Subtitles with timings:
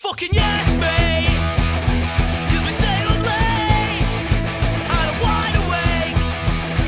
[0.00, 1.26] Fucking yes, mate!
[2.48, 4.04] 'Cause we stay up late
[4.88, 6.16] and I'm wide awake.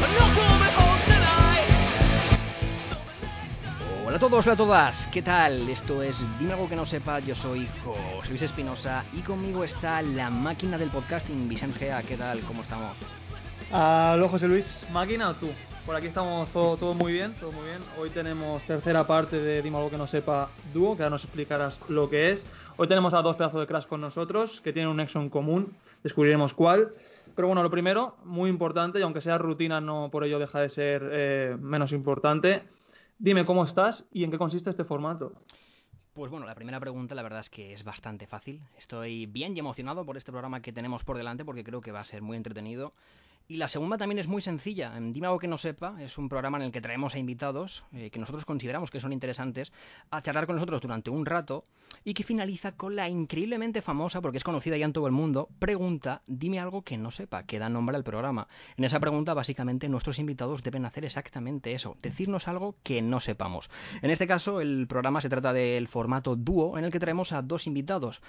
[0.03, 1.69] I'm not coming home tonight.
[2.89, 5.69] So the next time- Hola a todos, hola a todas, ¿qué tal?
[5.69, 10.03] Esto es Dime algo que no sepa, yo soy José Luis Espinosa y conmigo está
[10.03, 12.41] la máquina del podcasting, Vicente Gea, ¿qué tal?
[12.41, 12.97] ¿Cómo estamos?
[13.73, 15.49] Aló José Luis, ¿máquina o tú?
[15.87, 17.79] Por aquí estamos todo, todo muy bien, todo muy bien.
[17.99, 21.81] Hoy tenemos tercera parte de Dime algo que no sepa dúo, que ahora nos explicarás
[21.89, 22.45] lo que es.
[22.83, 25.77] Hoy tenemos a dos pedazos de crash con nosotros, que tienen un nexo en común,
[26.03, 26.95] descubriremos cuál.
[27.37, 30.71] Pero bueno, lo primero, muy importante, y aunque sea rutina, no por ello deja de
[30.71, 32.63] ser eh, menos importante.
[33.19, 35.35] Dime cómo estás y en qué consiste este formato.
[36.15, 38.63] Pues bueno, la primera pregunta la verdad es que es bastante fácil.
[38.79, 42.01] Estoy bien y emocionado por este programa que tenemos por delante porque creo que va
[42.01, 42.95] a ser muy entretenido.
[43.51, 44.97] Y la segunda también es muy sencilla.
[44.97, 47.83] En Dime algo que no sepa es un programa en el que traemos a invitados
[47.93, 49.73] eh, que nosotros consideramos que son interesantes
[50.09, 51.65] a charlar con nosotros durante un rato
[52.05, 55.49] y que finaliza con la increíblemente famosa, porque es conocida ya en todo el mundo,
[55.59, 58.47] pregunta Dime algo que no sepa, que da nombre al programa.
[58.77, 63.69] En esa pregunta básicamente nuestros invitados deben hacer exactamente eso, decirnos algo que no sepamos.
[64.01, 67.43] En este caso el programa se trata del formato dúo en el que traemos a
[67.43, 68.23] dos invitados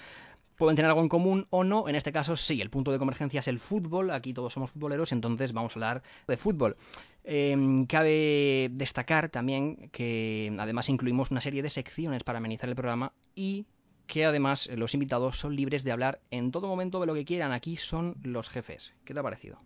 [0.62, 1.88] pueden tener algo en común o no.
[1.88, 4.12] En este caso, sí, el punto de convergencia es el fútbol.
[4.12, 6.76] Aquí todos somos futboleros, entonces vamos a hablar de fútbol.
[7.24, 13.12] Eh, cabe destacar también que además incluimos una serie de secciones para amenizar el programa
[13.34, 13.66] y
[14.06, 17.50] que además los invitados son libres de hablar en todo momento de lo que quieran.
[17.50, 18.94] Aquí son los jefes.
[19.04, 19.58] ¿Qué te ha parecido?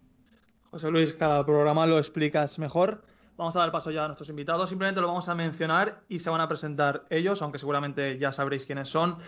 [0.71, 3.05] José Luis, cada programa lo explicas mejor.
[3.37, 4.71] Vamos a dar paso ya a nuestros invitados.
[4.71, 8.65] Simplemente lo vamos a mencionar y se van a presentar ellos, aunque seguramente ya sabréis
[8.65, 9.19] quiénes son.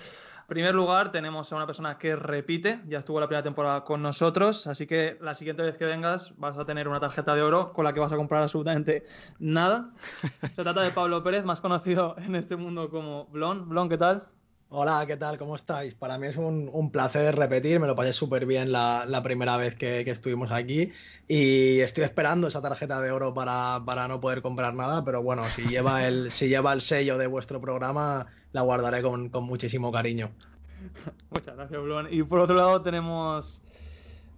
[0.49, 4.01] En primer lugar, tenemos a una persona que repite, ya estuvo la primera temporada con
[4.01, 7.75] nosotros, así que la siguiente vez que vengas vas a tener una tarjeta de oro
[7.75, 9.05] con la que vas a comprar absolutamente
[9.39, 9.91] nada.
[10.55, 13.69] Se trata de Pablo Pérez, más conocido en este mundo como Blon.
[13.69, 14.27] Blon, ¿qué tal?
[14.71, 15.39] Hola, ¿qué tal?
[15.39, 15.95] ¿Cómo estáis?
[15.95, 19.57] Para mí es un, un placer repetir, me lo pasé súper bien la, la, primera
[19.57, 20.93] vez que, que, estuvimos aquí
[21.27, 25.45] y estoy esperando esa tarjeta de oro para, para no poder comprar nada, pero bueno,
[25.45, 29.91] si lleva el, si lleva el sello de vuestro programa, la guardaré con, con muchísimo
[29.91, 30.33] cariño.
[31.31, 32.09] Muchas gracias, Blon.
[32.11, 33.63] Y por otro lado tenemos,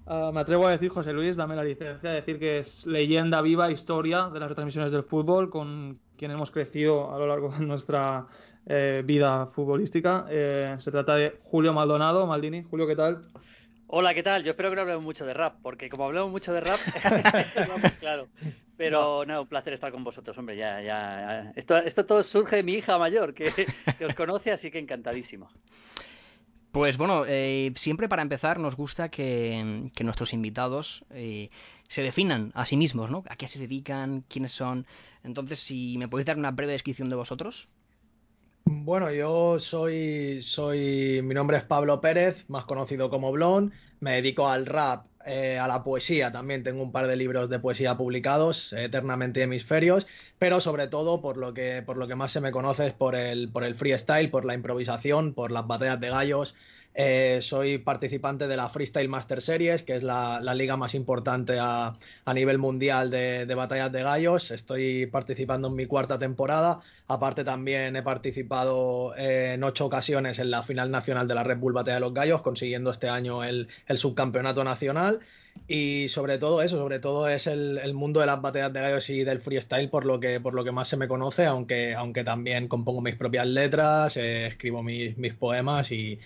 [0.06, 3.42] uh, me atrevo a decir, José Luis, dame la licencia, de decir que es leyenda
[3.42, 7.66] viva, historia de las retransmisiones del fútbol, con quien hemos crecido a lo largo de
[7.66, 8.28] nuestra
[8.66, 10.26] eh, vida futbolística.
[10.30, 12.26] Eh, se trata de Julio Maldonado.
[12.26, 13.22] Maldini, Julio, ¿qué tal?
[13.88, 14.44] Hola, ¿qué tal?
[14.44, 16.78] Yo espero que no hablemos mucho de rap, porque como hablamos mucho de rap,
[17.68, 18.28] vamos, claro.
[18.76, 19.34] Pero no.
[19.34, 20.56] no, un placer estar con vosotros, hombre.
[20.56, 21.52] Ya, ya, ya.
[21.56, 23.50] Esto, esto todo surge de mi hija mayor, que,
[23.98, 25.50] que os conoce, así que encantadísimo.
[26.72, 31.50] Pues bueno, eh, siempre para empezar nos gusta que, que nuestros invitados eh,
[31.88, 33.24] se definan a sí mismos, ¿no?
[33.28, 34.86] A qué se dedican, quiénes son.
[35.24, 37.68] Entonces, si me podéis dar una breve descripción de vosotros.
[38.90, 44.48] Bueno, yo soy, soy, mi nombre es Pablo Pérez, más conocido como Blon, me dedico
[44.48, 48.72] al rap, eh, a la poesía, también tengo un par de libros de poesía publicados,
[48.72, 50.08] Eternamente Hemisferios,
[50.40, 53.14] pero sobre todo por lo que, por lo que más se me conoce es por
[53.14, 56.56] el, por el freestyle, por la improvisación, por las batallas de gallos.
[56.92, 61.56] Eh, soy participante de la Freestyle Master Series, que es la, la liga más importante
[61.60, 64.50] a, a nivel mundial de, de, batallas de gallos.
[64.50, 66.80] Estoy participando en mi cuarta temporada.
[67.06, 71.58] Aparte también he participado eh, en ocho ocasiones en la final nacional de la Red
[71.58, 75.20] Bull Batalla de los Gallos, consiguiendo este año el, el subcampeonato nacional.
[75.68, 79.10] Y sobre todo eso, sobre todo es el, el, mundo de las batallas de gallos
[79.10, 82.24] y del freestyle por lo que, por lo que más se me conoce, aunque, aunque
[82.24, 86.18] también compongo mis propias letras, eh, escribo mis, mis poemas y,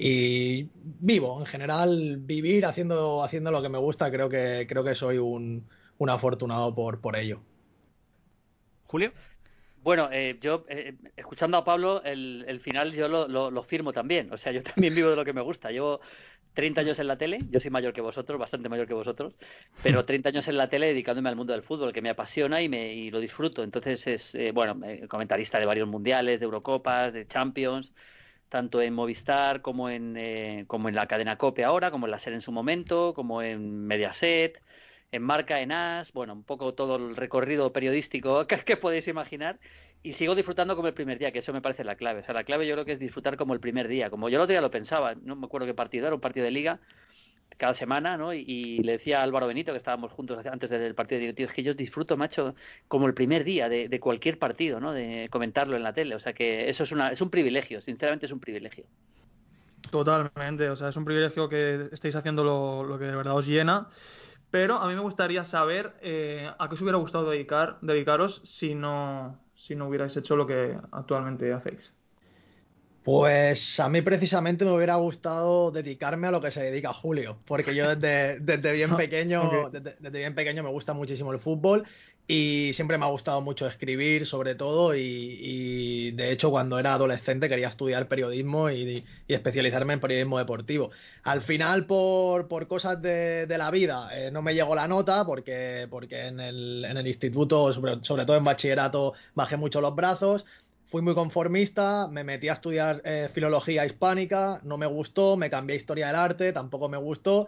[0.00, 0.68] y
[1.00, 5.18] vivo, en general, vivir haciendo, haciendo lo que me gusta, creo que, creo que soy
[5.18, 5.66] un,
[5.98, 7.40] un afortunado por, por ello.
[8.86, 9.12] Julio.
[9.82, 13.92] Bueno, eh, yo, eh, escuchando a Pablo, el, el final yo lo, lo, lo, firmo
[13.92, 14.32] también.
[14.32, 15.72] O sea, yo también vivo de lo que me gusta.
[15.72, 16.00] Llevo
[16.54, 19.34] 30 años en la tele, yo soy mayor que vosotros, bastante mayor que vosotros,
[19.82, 22.68] pero 30 años en la tele dedicándome al mundo del fútbol, que me apasiona y,
[22.68, 23.64] me, y lo disfruto.
[23.64, 27.92] Entonces, es, eh, bueno, comentarista de varios mundiales, de Eurocopas, de Champions
[28.48, 32.18] tanto en Movistar como en, eh, como en la cadena COPE ahora, como en la
[32.18, 34.62] SER en su momento, como en Mediaset,
[35.12, 39.58] en Marca, en AS, bueno, un poco todo el recorrido periodístico que, que podéis imaginar.
[40.02, 42.20] y sigo disfrutando como el primer día, que eso me parece la clave.
[42.20, 44.10] O sea, la clave yo creo que es disfrutar como el primer día.
[44.10, 46.44] Como yo el otro día lo pensaba, no me acuerdo qué partido era, un partido
[46.44, 46.80] de liga
[47.56, 48.32] cada semana, ¿no?
[48.32, 51.52] Y, le decía a Álvaro Benito, que estábamos juntos antes del partido, digo, tío, es
[51.52, 52.54] que yo disfruto, macho,
[52.86, 54.92] como el primer día de, cualquier partido, ¿no?
[54.92, 56.14] De comentarlo en la tele.
[56.14, 58.84] O sea que eso es, una, es un privilegio, sinceramente es un privilegio.
[59.90, 63.46] Totalmente, o sea, es un privilegio que estéis haciendo lo, lo que de verdad os
[63.46, 63.88] llena.
[64.50, 68.74] Pero a mí me gustaría saber eh, a qué os hubiera gustado dedicar, dedicaros si
[68.74, 71.92] no, si no hubierais hecho lo que actualmente hacéis.
[73.02, 77.74] Pues a mí precisamente me hubiera gustado dedicarme a lo que se dedica Julio, porque
[77.74, 81.86] yo desde, desde bien pequeño, desde bien pequeño me gusta muchísimo el fútbol
[82.30, 85.00] y siempre me ha gustado mucho escribir, sobre todo, y,
[85.40, 90.90] y de hecho cuando era adolescente quería estudiar periodismo y, y especializarme en periodismo deportivo.
[91.22, 95.24] Al final, por, por cosas de, de la vida, eh, no me llegó la nota
[95.24, 99.94] porque, porque en el, en el instituto, sobre, sobre todo en bachillerato, bajé mucho los
[99.94, 100.44] brazos.
[100.88, 105.76] Fui muy conformista, me metí a estudiar eh, filología hispánica, no me gustó, me cambié
[105.76, 107.46] historia del arte, tampoco me gustó.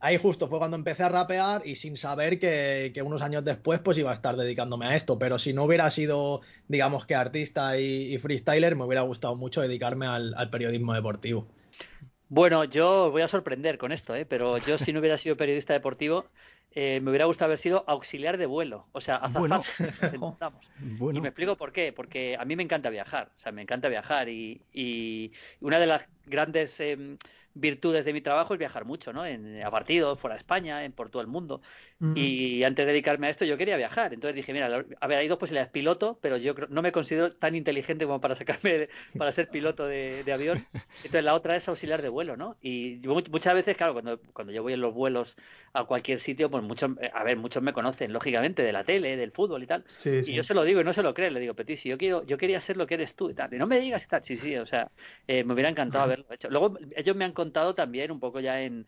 [0.00, 3.96] Ahí justo fue cuando empecé a rapear y sin saber que, unos años después pues
[3.96, 5.20] iba a estar dedicándome a esto.
[5.20, 10.06] Pero si no hubiera sido, digamos que artista y, freestyler, me hubiera gustado mucho dedicarme
[10.06, 11.46] al, al periodismo deportivo.
[12.28, 14.26] Bueno, yo voy a sorprender con esto, ¿eh?
[14.26, 16.26] pero yo si no hubiera sido periodista deportivo,
[16.72, 19.40] eh, me hubiera gustado haber sido auxiliar de vuelo, o sea, azafata.
[19.40, 19.62] Bueno.
[21.12, 23.88] Y me explico por qué, porque a mí me encanta viajar, o sea, me encanta
[23.88, 27.18] viajar y, y una de las grandes em,
[27.54, 29.26] virtudes de mi trabajo es viajar mucho, ¿no?
[29.26, 31.60] En, a partidos, fuera de España, en, por todo el mundo.
[32.00, 32.14] Mm.
[32.14, 34.66] Y antes de dedicarme a esto yo quería viajar, entonces dije, mira,
[35.00, 38.20] a ver, hay dos posibilidades, piloto, pero yo creo- no me considero tan inteligente como
[38.20, 40.66] para sacarme, para ser piloto de, de avión,
[41.02, 42.58] entonces la otra es auxiliar de vuelo, ¿no?
[42.60, 45.36] Y yo muchas veces, claro, cuando, cuando yo voy en los vuelos
[45.72, 49.30] a cualquier sitio, pues muchos, a ver, muchos me conocen, lógicamente, de la tele, del
[49.32, 50.34] fútbol y tal, Sí, y sí.
[50.34, 51.96] yo se lo digo y no se lo cree, le digo, pero tío, si yo
[51.98, 54.08] quiero, yo quería ser lo que eres tú y tal, y no me digas y
[54.08, 54.90] tal, sí, sí, o sea,
[55.26, 56.50] eh, me hubiera encantado haberlo hecho.
[56.50, 58.86] Luego ellos me han contado también un poco ya en,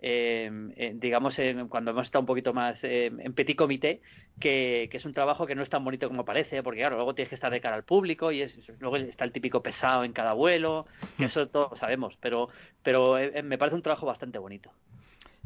[0.00, 0.46] eh,
[0.76, 4.00] en, digamos, en- cuando hemos estado un poquito más eh, en petit comité,
[4.38, 7.14] que, que es un trabajo que no es tan bonito como parece, porque claro, luego
[7.14, 10.12] tienes que estar de cara al público y es, luego está el típico pesado en
[10.12, 10.86] cada vuelo,
[11.16, 12.48] que eso todos lo sabemos, pero,
[12.82, 14.72] pero eh, me parece un trabajo bastante bonito.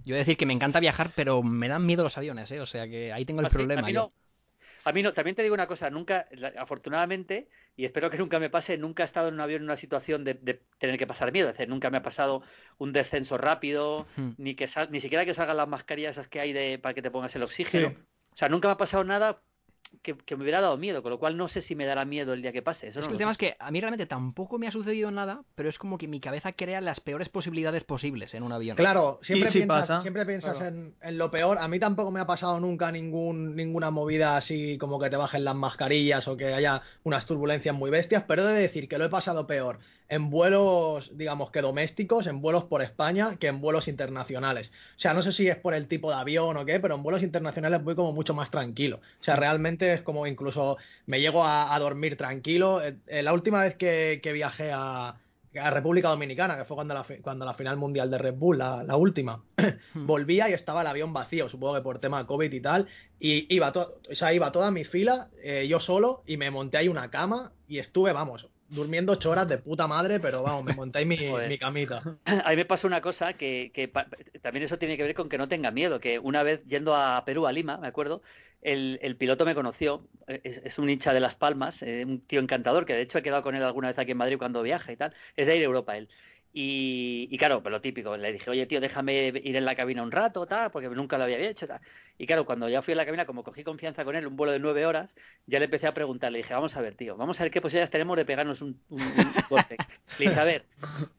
[0.04, 2.60] yo voy a decir que me encanta viajar, pero me dan miedo los aviones, ¿eh?
[2.60, 3.82] O sea que ahí tengo el Ah, problema.
[3.82, 4.00] a mí yo.
[4.00, 4.12] no.
[4.84, 6.26] A mí no, también te digo una cosa, nunca,
[6.58, 9.76] afortunadamente, y espero que nunca me pase, nunca he estado en un avión en una
[9.76, 12.42] situación de, de tener que pasar miedo, es decir, nunca me ha pasado
[12.78, 14.30] un descenso rápido, Hmm.
[14.38, 17.02] ni que sal- ni siquiera que salgan las mascarillas esas que hay de, para que
[17.02, 17.90] te pongas el oxígeno.
[17.90, 17.96] Sí.
[18.32, 19.40] O sea, nunca me ha pasado nada
[20.02, 22.32] que, que me hubiera dado miedo, con lo cual no sé si me dará miedo
[22.32, 22.88] el día que pase.
[22.88, 23.46] Eso Es no que el lo tema sé.
[23.46, 26.20] es que a mí realmente tampoco me ha sucedido nada, pero es como que mi
[26.20, 28.76] cabeza crea las peores posibilidades posibles en un avión.
[28.76, 30.74] Claro, siempre piensas, pasa, siempre piensas claro.
[30.74, 31.58] en, en lo peor.
[31.58, 35.44] A mí tampoco me ha pasado nunca ningún, ninguna movida así como que te bajen
[35.44, 39.04] las mascarillas o que haya unas turbulencias muy bestias, pero he de decir que lo
[39.04, 39.78] he pasado peor
[40.12, 44.70] en vuelos, digamos que domésticos, en vuelos por España, que en vuelos internacionales.
[44.96, 47.02] O sea, no sé si es por el tipo de avión o qué, pero en
[47.02, 48.96] vuelos internacionales voy como mucho más tranquilo.
[49.20, 50.76] O sea, realmente es como incluso
[51.06, 52.82] me llego a, a dormir tranquilo.
[52.82, 55.18] Eh, eh, la última vez que, que viajé a,
[55.60, 58.82] a República Dominicana, que fue cuando la, cuando la final mundial de Red Bull, la,
[58.84, 59.44] la última,
[59.94, 60.06] Hmm.
[60.06, 62.88] volvía y estaba el avión vacío, supongo que por tema COVID y tal,
[63.18, 66.78] y iba, to- o sea, iba toda mi fila, eh, yo solo, y me monté
[66.78, 70.72] ahí una cama y estuve, vamos, durmiendo ocho horas de puta madre, pero vamos, me
[70.74, 71.16] monté ahí mi,
[71.48, 72.02] mi camita.
[72.24, 74.08] A mí me pasó una cosa que, que pa-
[74.42, 77.24] también eso tiene que ver con que no tenga miedo, que una vez yendo a
[77.24, 78.22] Perú, a Lima, me acuerdo,
[78.60, 82.40] el, el piloto me conoció, es, es un hincha de Las Palmas, eh, un tío
[82.40, 84.92] encantador, que de hecho he quedado con él alguna vez aquí en Madrid cuando viaja
[84.92, 86.08] y tal, es de Air Europa él.
[86.54, 90.12] Y, claro, pues lo típico, le dije, oye tío, déjame ir en la cabina un
[90.12, 91.80] rato, tal, porque nunca lo había hecho, tal.
[92.18, 94.52] Y claro, cuando ya fui a la cabina, como cogí confianza con él, un vuelo
[94.52, 95.14] de nueve horas,
[95.46, 97.60] ya le empecé a preguntar, le dije, vamos a ver, tío, vamos a ver qué
[97.62, 99.82] posibilidades tenemos de pegarnos un, un, un golpe.
[100.18, 100.68] Le dije, a ver,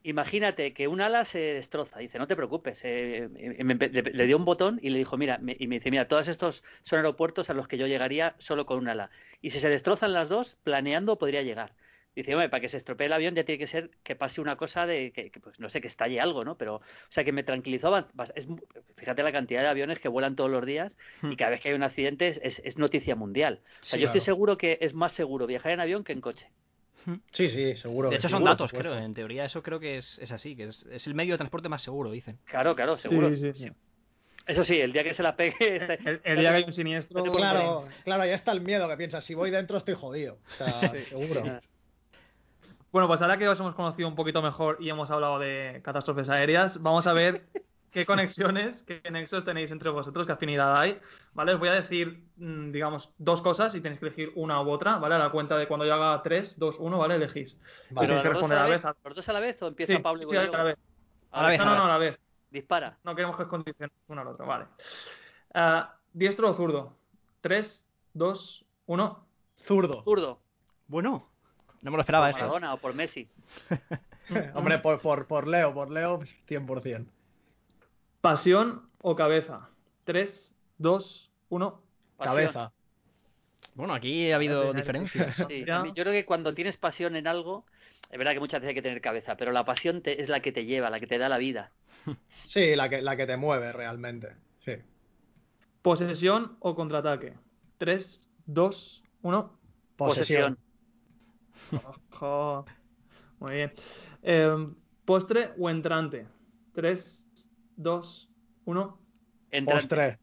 [0.04, 2.00] imagínate que un ala se destroza.
[2.00, 2.84] Dice, no te preocupes.
[2.86, 6.08] eh, eh, me- le, dio un botón y le dijo, mira, y me dice, mira,
[6.08, 9.10] todos estos son aeropuertos a los que yo llegaría solo con un ala.
[9.42, 11.76] Y si se destrozan las dos, planeando podría llegar.
[12.16, 14.56] Dice, hombre, para que se estropee el avión ya tiene que ser que pase una
[14.56, 16.58] cosa de que, que, pues no sé, que estalle algo, ¿no?
[16.58, 17.98] Pero, o sea, que me tranquilizó.
[18.36, 18.48] Es,
[18.98, 21.76] fíjate la cantidad de aviones que vuelan todos los días y cada vez que hay
[21.76, 23.62] un accidente es, es- es noticia mundial.
[23.82, 24.26] O sea, Sí, yo estoy claro.
[24.26, 26.50] seguro que es más seguro viajar en avión que en coche.
[27.32, 28.10] Sí, sí, seguro.
[28.10, 28.98] De hecho, son datos, creo.
[28.98, 31.68] En teoría, eso creo que es, es así, que es, es el medio de transporte
[31.68, 32.38] más seguro, dicen.
[32.46, 33.30] Claro, claro, Sí, seguro.
[33.32, 33.72] sí, sí.
[34.46, 35.56] Eso sí, el día que se la pegue...
[35.78, 37.18] este- El, el día que hay un siniestro.
[37.18, 39.96] no te puedo Claro, claro, ahí está el miedo que piensas, si voy dentro estoy
[39.96, 40.38] jodido.
[40.46, 41.60] O sea, seguro.
[42.94, 46.30] Bueno, pues ahora que os hemos conocido un poquito mejor y hemos hablado de catástrofes
[46.30, 47.44] aéreas, vamos a ver
[47.92, 51.02] qué conexiones, qué nexos tenéis entre vosotros, qué afinidad hay,
[51.34, 51.56] ¿vale?
[51.56, 55.00] Os voy a decir, mm, digamos, dos cosas y tenéis que elegir una u otra,
[55.00, 55.16] ¿vale?
[55.16, 57.16] A la cuenta de cuando yo haga 3, 2, 1, ¿vale?
[57.16, 57.58] Elegís.
[57.90, 58.08] Vale.
[58.08, 58.84] Pero Tenéis que responder a la vez.
[59.04, 60.52] ¿Los dos a la vez o empieza Sí, Pablo y sí, voy a yo?
[60.52, 60.78] la vez.
[61.32, 62.20] A la vez, No, a la no, a la vez.
[62.52, 63.00] Dispara.
[63.04, 64.66] No queremos que os condicionen uno al otro, vale.
[65.56, 66.96] Ah, ¿Diestro o zurdo?
[67.42, 69.28] 3, 2, 1.
[69.58, 70.04] Zurdo.
[70.04, 70.40] Zurdo.
[70.86, 71.33] Bueno,
[71.84, 72.40] no me lo esperaba Por eso.
[72.40, 72.42] ¿eh?
[72.42, 73.28] Maradona o por Messi.
[74.56, 77.06] Hombre, por, por, por Leo, por Leo, 100%.
[78.22, 79.70] ¿Pasión o cabeza?
[80.06, 81.82] 3, 2, 1.
[82.18, 82.36] Pasión.
[82.36, 82.74] Cabeza.
[83.76, 85.36] Bueno, aquí ha habido diferencias.
[85.48, 87.66] Sí, yo creo que cuando tienes pasión en algo,
[88.10, 90.42] es verdad que muchas veces hay que tener cabeza, pero la pasión te- es la
[90.42, 91.72] que te lleva, la que te da la vida.
[92.46, 94.36] Sí, la que, la que te mueve realmente.
[94.60, 94.74] Sí.
[95.82, 97.34] ¿Posesión o contraataque?
[97.78, 99.60] 3, 2, 1.
[99.96, 100.58] Posesión.
[102.12, 102.66] Ojo.
[103.40, 103.74] Muy bien.
[104.22, 104.68] Eh,
[105.06, 106.28] ¿Postre o entrante?
[106.74, 107.28] 3,
[107.78, 108.30] 2,
[108.66, 109.00] 1.
[109.52, 109.82] Entrante.
[109.88, 110.20] Postre.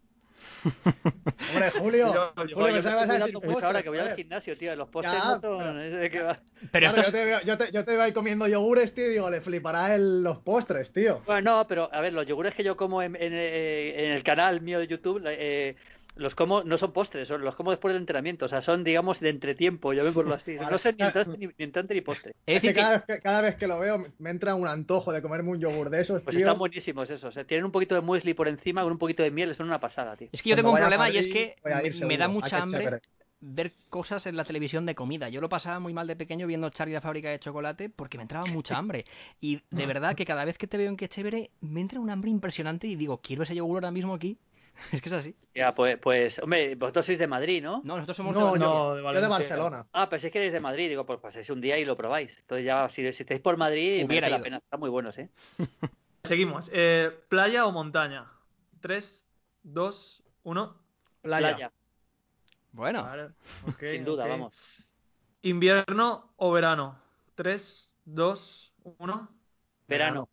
[1.53, 2.15] Hombre, Julio.
[2.15, 4.75] Yo- yo- Julio, yo me a decir postre, ahora que voy al gimnasio, tío.
[4.75, 5.59] Los postres Ya, no son.
[5.59, 6.39] pero- es de que va-
[6.73, 9.09] Pero Claro, esto yo, te veo, yo, te, yo te veo ahí comiendo yogures, tío,
[9.09, 11.21] digo, le flipará el, los postres, tío.
[11.27, 14.23] Bueno, no, pero a ver, los yogures que yo como en, en, eh, en el
[14.23, 15.77] canal mío de YouTube, eh,
[16.21, 19.21] los como, no son postres, son, los como después del entrenamiento, o sea, son, digamos,
[19.21, 20.55] de entretiempo, llamémoslo así.
[20.55, 22.33] No son ni entrante ni, ni entrante ni postre.
[22.47, 24.55] es Es que decir que- cada, vez que cada vez que lo veo me- entra
[24.55, 26.47] un antojo de comerme un yogur de esos, Pues tío.
[26.47, 27.45] están buenísimos esos, eh.
[27.45, 30.17] tienen un poquito de muesli por encima con un poquito de miel, son una pasada,
[30.17, 30.29] tío.
[30.31, 31.57] es que yo Cuando tengo un problema y es que
[32.07, 33.01] me, da mucha hambre chévere.
[33.41, 35.31] ver cosas en la televisión de comida.
[35.31, 38.23] Yo lo pasaba muy mal de pequeño viendo Charlie la fábrica de chocolate porque me
[38.23, 39.07] entraba mucha hambre.
[39.41, 42.11] Y de verdad que cada vez que te veo en que chévere, me entra un
[42.11, 44.37] hambre impresionante y digo, quiero ese yogur ahora mismo aquí.
[44.93, 45.37] Es que es así.
[45.55, 47.83] Ya, pues, pues, hombre, vosotros sois de Madrid, ¿no?
[47.85, 49.29] No, nosotros somos No, de No, de yo de Valencia.
[49.29, 49.87] Barcelona.
[49.93, 52.39] Ah, pensé que eres de Madrid, digo, pues paséis un día y lo probáis.
[52.39, 54.45] Entonces ya, si, si estáis por Madrid, Hubiera merece la ido.
[54.45, 55.29] pena, están muy buenos, ¿eh?
[56.25, 56.71] Seguimos.
[56.73, 58.27] Eh, ¿Playa o montaña?
[58.81, 59.27] 3,
[59.65, 60.77] 2, 1.
[61.23, 61.49] Playa.
[61.49, 61.73] Playa,
[62.73, 63.29] Bueno, Vale.
[63.81, 64.55] sin duda, vamos.
[65.43, 66.99] ¿Invierno o verano?
[67.35, 69.29] 3, 2, 1.
[69.89, 70.29] Verano.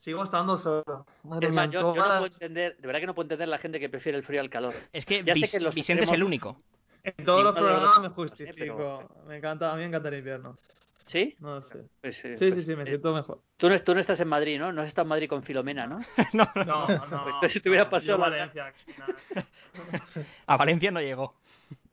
[0.00, 1.04] Sigo estando solo.
[1.24, 3.58] Madre Es más, yo, yo no puedo entender, de verdad que no puedo entender la
[3.58, 4.72] gente que prefiere el frío al calor.
[4.94, 6.62] es que, ya sé que los Vicente es el extremos- único.
[7.04, 8.76] En todos los programas dos me sé, justifico.
[8.76, 10.56] pero- Me encanta, a mí me encanta el invierno.
[11.04, 11.36] ¿Sí?
[11.40, 11.84] No sé.
[12.00, 13.42] Pues, eh, Sí, pues, sí, sí, me eh, siento mejor.
[13.58, 14.72] Tú no, tú no estás en Madrid, ¿no?
[14.72, 16.00] No has estado en Madrid con Filomena, ¿no?
[16.32, 17.24] No, no, No, no.
[17.26, 18.72] Entonces, si te hubiera pasado la- Valencia,
[20.46, 21.34] a Valencia no llegó.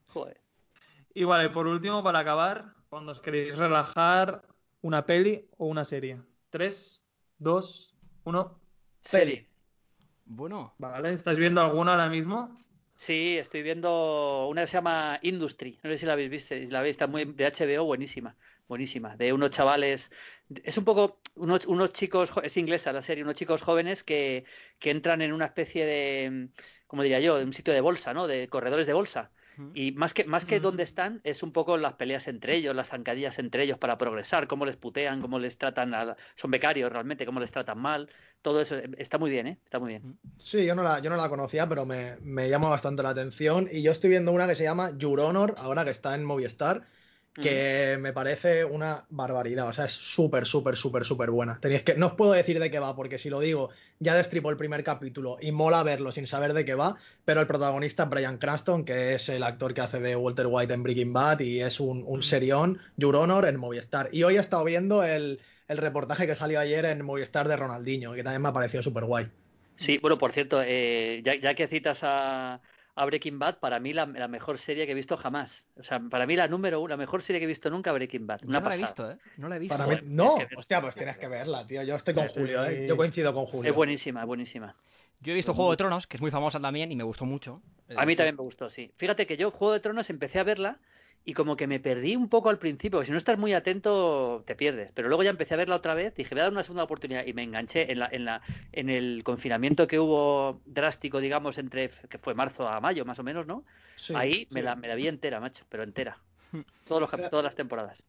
[0.07, 0.39] Joder.
[1.13, 4.43] Y vale, por último, para acabar, cuando os queréis relajar,
[4.81, 6.21] una peli o una serie.
[6.51, 7.03] 3,
[7.39, 7.95] 2,
[8.27, 8.59] 1.
[9.01, 9.45] Serie.
[10.25, 12.49] Bueno, Vale, ¿estáis viendo alguna ahora mismo?
[12.97, 15.79] Sí, estoy viendo una que se llama Industry.
[15.81, 16.53] No sé si la habéis visto.
[16.53, 18.35] Si la veis, está muy de HBO, buenísima.
[18.67, 19.15] Buenísima.
[19.15, 20.11] De unos chavales.
[20.65, 21.21] Es un poco.
[21.35, 22.31] Unos, unos chicos.
[22.43, 23.23] Es inglesa la serie.
[23.23, 24.43] Unos chicos jóvenes que,
[24.77, 26.49] que entran en una especie de.
[26.85, 28.27] Como diría yo, de un sitio de bolsa, ¿no?
[28.27, 29.31] De corredores de bolsa.
[29.73, 30.63] Y más que, más que Mm.
[30.63, 34.47] dónde están, es un poco las peleas entre ellos, las zancadillas entre ellos para progresar,
[34.47, 38.09] cómo les putean, cómo les tratan, a, son becarios realmente, cómo les tratan mal.
[38.41, 39.57] Todo eso eh, está muy bien, ¿eh?
[39.63, 40.17] Está muy bien.
[40.43, 43.67] Sí, yo no la, yo no la conocía, pero me, me llama bastante la atención.
[43.71, 46.83] Y yo estoy viendo una que se llama Your Honor, ahora que está en Movistar,
[47.41, 49.67] que me parece una barbaridad.
[49.67, 51.59] O sea, es súper, súper, súper, súper buena.
[51.59, 54.49] Tenéis que, no os puedo decir de qué va, porque si lo digo, ya destripo
[54.49, 56.97] el primer capítulo y mola verlo sin saber de qué va.
[57.25, 60.73] Pero el protagonista es Brian Cranston, que es el actor que hace de Walter White
[60.73, 64.09] en Breaking Bad y es un, un serión, Your Honor, en Movistar.
[64.11, 68.13] Y hoy he estado viendo el, el reportaje que salió ayer en Movistar de Ronaldinho,
[68.13, 69.27] que también me ha parecido súper guay.
[69.77, 72.61] Sí, bueno, por cierto, eh, ya, ya que citas a,
[72.97, 75.67] a Breaking Bad, para mí la, la mejor serie que he visto jamás.
[75.77, 78.25] O sea, para mí la número uno, la mejor serie que he visto nunca, Breaking
[78.27, 78.41] Bad.
[78.43, 79.17] Una no la he visto, ¿eh?
[79.37, 79.77] No la he visto.
[79.77, 81.83] Para mí, Joder, no, hostia, pues tienes que verla, tío.
[81.83, 82.33] Yo estoy con Sí.
[82.35, 82.87] Julio, ¿eh?
[82.87, 83.69] Yo coincido con Julio.
[83.69, 84.75] Es buenísima, es buenísima.
[85.19, 87.61] Yo he visto Juego de Tronos, que es muy famosa también y me gustó mucho.
[87.95, 88.91] A mí también me gustó, sí.
[88.97, 90.79] Fíjate que yo, Juego de Tronos, empecé a verla
[91.29, 94.43] y como que me perdí un poco al principio, porque si no estás muy atento
[94.47, 94.91] te pierdes.
[94.93, 97.25] Pero luego ya empecé a verla otra vez, dije, voy a dar una segunda oportunidad
[97.25, 98.41] y me enganché en la, en la,
[98.71, 103.23] en el confinamiento que hubo drástico, digamos, entre que fue marzo a mayo, más o
[103.23, 103.65] menos, ¿no?
[103.95, 106.17] Sí, Ahí me la, me la vi entera, macho, pero entera.
[106.85, 108.03] Todos los, cap- todas las temporadas.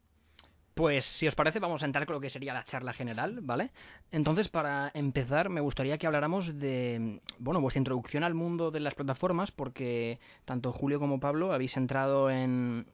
[0.74, 3.72] Pues si os parece vamos a entrar con lo que sería la charla general, ¿vale?
[4.12, 8.94] Entonces para empezar me gustaría que habláramos de, bueno, vuestra introducción al mundo de las
[8.94, 12.86] plataformas porque tanto Julio como Pablo habéis entrado en,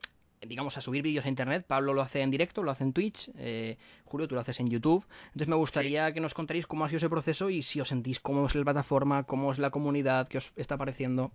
[0.46, 1.64] digamos, a subir vídeos a internet.
[1.66, 4.68] Pablo lo hace en directo, lo hace en Twitch, eh, Julio tú lo haces en
[4.68, 5.04] YouTube.
[5.26, 8.20] Entonces me gustaría que nos contaréis cómo ha sido ese proceso y si os sentís
[8.20, 11.32] cómo es la plataforma, cómo es la comunidad, qué os está pareciendo.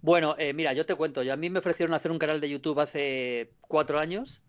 [0.00, 2.50] Bueno, eh, mira, yo te cuento, yo a mí me ofrecieron hacer un canal de
[2.50, 4.42] YouTube hace cuatro años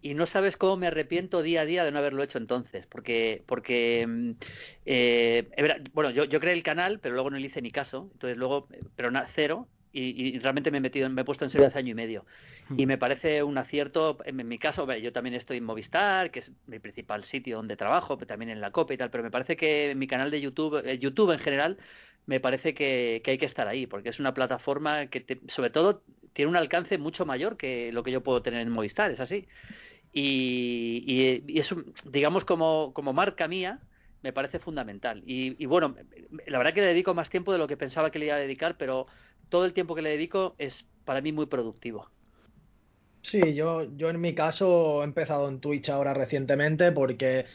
[0.00, 3.44] y no sabes cómo me arrepiento día a día de no haberlo hecho entonces, porque,
[3.46, 4.30] porque mm,
[4.86, 5.48] eh,
[5.94, 8.68] bueno, yo, yo creé el canal, pero luego no le hice ni caso, entonces luego,
[8.72, 11.66] eh, pero na- cero, y, y realmente me he metido, me he puesto en serio
[11.68, 12.26] hace año y medio.
[12.74, 16.52] Y me parece un acierto, en, mi caso, yo también estoy en Movistar, que es
[16.66, 19.56] mi principal sitio donde trabajo, pero también en la COPE y tal, pero me parece
[19.56, 21.78] que mi canal de YouTube, eh, YouTube en general,
[22.26, 25.70] me parece que, que hay que estar ahí, porque es una plataforma que, te- sobre
[25.70, 29.20] todo, tiene un alcance mucho mayor que lo que yo puedo tener en Movistar, es
[29.20, 29.48] así.
[30.12, 33.84] Y, y, y es, un- digamos, como, como marca mía,
[34.22, 35.22] me parece fundamental.
[35.26, 35.96] Y, y bueno,
[36.46, 38.38] la verdad que le dedico más tiempo de lo que pensaba que le iba a
[38.38, 39.06] dedicar, pero
[39.48, 42.12] todo el tiempo que le dedico es para mí muy productivo.
[43.28, 47.46] Sí, yo, yo en mi caso he empezado en Twitch ahora recientemente porque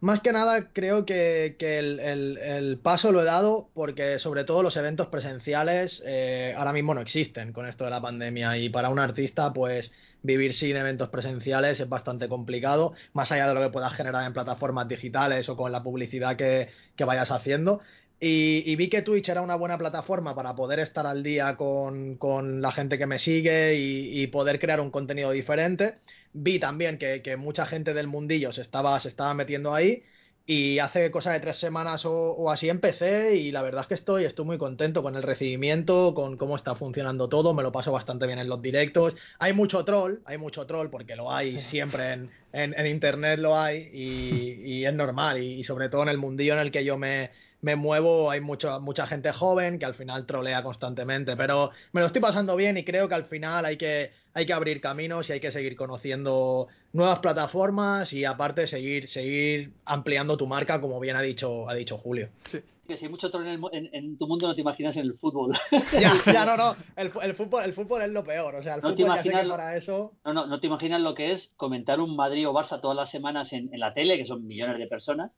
[0.00, 4.44] más que nada creo que, que el, el- el paso lo he dado porque sobre
[4.44, 8.70] todo los eventos presenciales eh, ahora mismo no existen con esto de la pandemia y
[8.70, 9.92] para un artista pues
[10.22, 14.32] vivir sin eventos presenciales es bastante complicado, más allá de lo que puedas generar en
[14.32, 17.82] plataformas digitales o con la publicidad que, que vayas haciendo.
[18.20, 22.16] Y, y vi que Twitch era una buena plataforma para poder estar al día con,
[22.16, 25.98] con la gente que me sigue y, y poder crear un contenido diferente.
[26.32, 30.02] Vi también que, que mucha gente del mundillo se estaba, se estaba metiendo ahí.
[30.50, 33.94] Y hace cosa de tres semanas o, o así empecé y la verdad es que
[33.94, 37.92] estoy, estoy muy contento con el recibimiento, con cómo está funcionando todo, me lo paso
[37.92, 39.14] bastante bien en los directos.
[39.38, 43.58] Hay mucho troll, hay mucho troll porque lo hay siempre en, en- en internet, lo
[43.58, 46.82] hay y, y es normal y, y sobre todo en el mundillo en el que
[46.84, 47.30] yo me,
[47.60, 52.06] me muevo hay mucho, mucha gente joven que al final trolea constantemente, pero me lo
[52.06, 55.32] estoy pasando bien y creo que al final hay que, hay que abrir caminos y
[55.32, 61.16] hay que seguir conociendo nuevas plataformas y aparte seguir, seguir ampliando tu marca, como bien
[61.16, 62.28] ha dicho, ha dicho Julio.
[62.46, 62.60] Sí.
[62.86, 65.18] Que si hay mucho troll en, en- en tu mundo no te imaginas en el
[65.18, 65.54] fútbol.
[66.00, 68.80] Ya, ya no, no, el, el fútbol, el fútbol es lo peor, o sea, el
[68.82, 70.12] No te fútbol ya sé que imaginas lo- para eso...
[70.24, 73.10] No, no, no te imaginas lo que es comentar un Madrid o Barça todas las
[73.10, 75.32] semanas en, en la tele, que son millones de personas,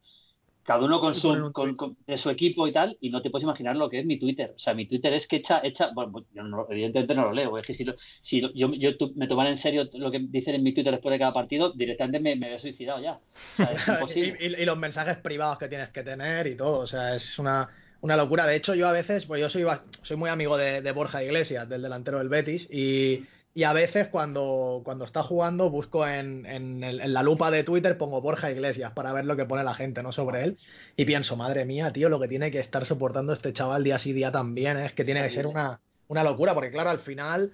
[0.64, 3.44] cada uno con su, con, con- de su equipo y tal, y no te puedes
[3.44, 4.52] imaginar lo que es mi Twitter.
[4.56, 7.32] O sea, mi Twitter es que echa, echa, bueno, pues yo no- evidentemente no lo
[7.32, 10.10] leo, es que si, lo- si lo- yo, yo tu- me tomara en serio lo
[10.10, 13.12] que dicen en mi Twitter después de cada partido, directamente me, me había suicidado ya.
[13.14, 14.36] O sea, es y, imposible.
[14.40, 17.68] y- y los mensajes privados que tienes que tener y todo, o sea, es una,
[18.02, 18.46] una locura.
[18.46, 19.64] De hecho, yo a veces, pues yo soy,
[20.02, 24.08] soy muy amigo de, de Borja Iglesias, del delantero del Betis, y, y a veces
[24.08, 28.50] cuando, cuando está jugando busco en, en el- en la lupa de Twitter, pongo Borja
[28.50, 30.12] Iglesias para ver lo que pone la gente, ¿no?
[30.12, 30.58] Sobre él,
[30.96, 34.12] y pienso, madre mía, tío, lo que tiene que estar soportando este chaval día sí
[34.12, 34.86] día también, ¿eh?
[34.86, 37.52] es que tiene que ser una, una locura, porque claro, al final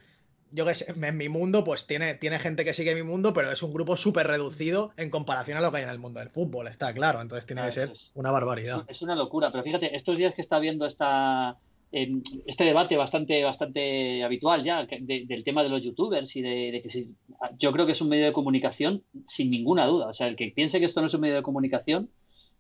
[0.52, 3.50] yo que sé, en mi mundo, pues tiene, tiene gente que sigue mi mundo, pero
[3.50, 6.30] es un grupo súper reducido en comparación a lo que hay en el mundo del
[6.30, 7.20] fútbol, está claro.
[7.20, 8.85] Entonces tiene que ser una barbaridad.
[8.87, 11.56] Es una locura, pero fíjate, estos días que está viendo esta,
[11.92, 16.72] em, este debate bastante, bastante habitual ya de- del tema de los youtubers y de,
[16.72, 17.14] de que si,
[17.59, 20.09] yo creo que es un medio de comunicación sin ninguna duda.
[20.09, 22.11] O sea, el que piense que esto no es un medio de comunicación,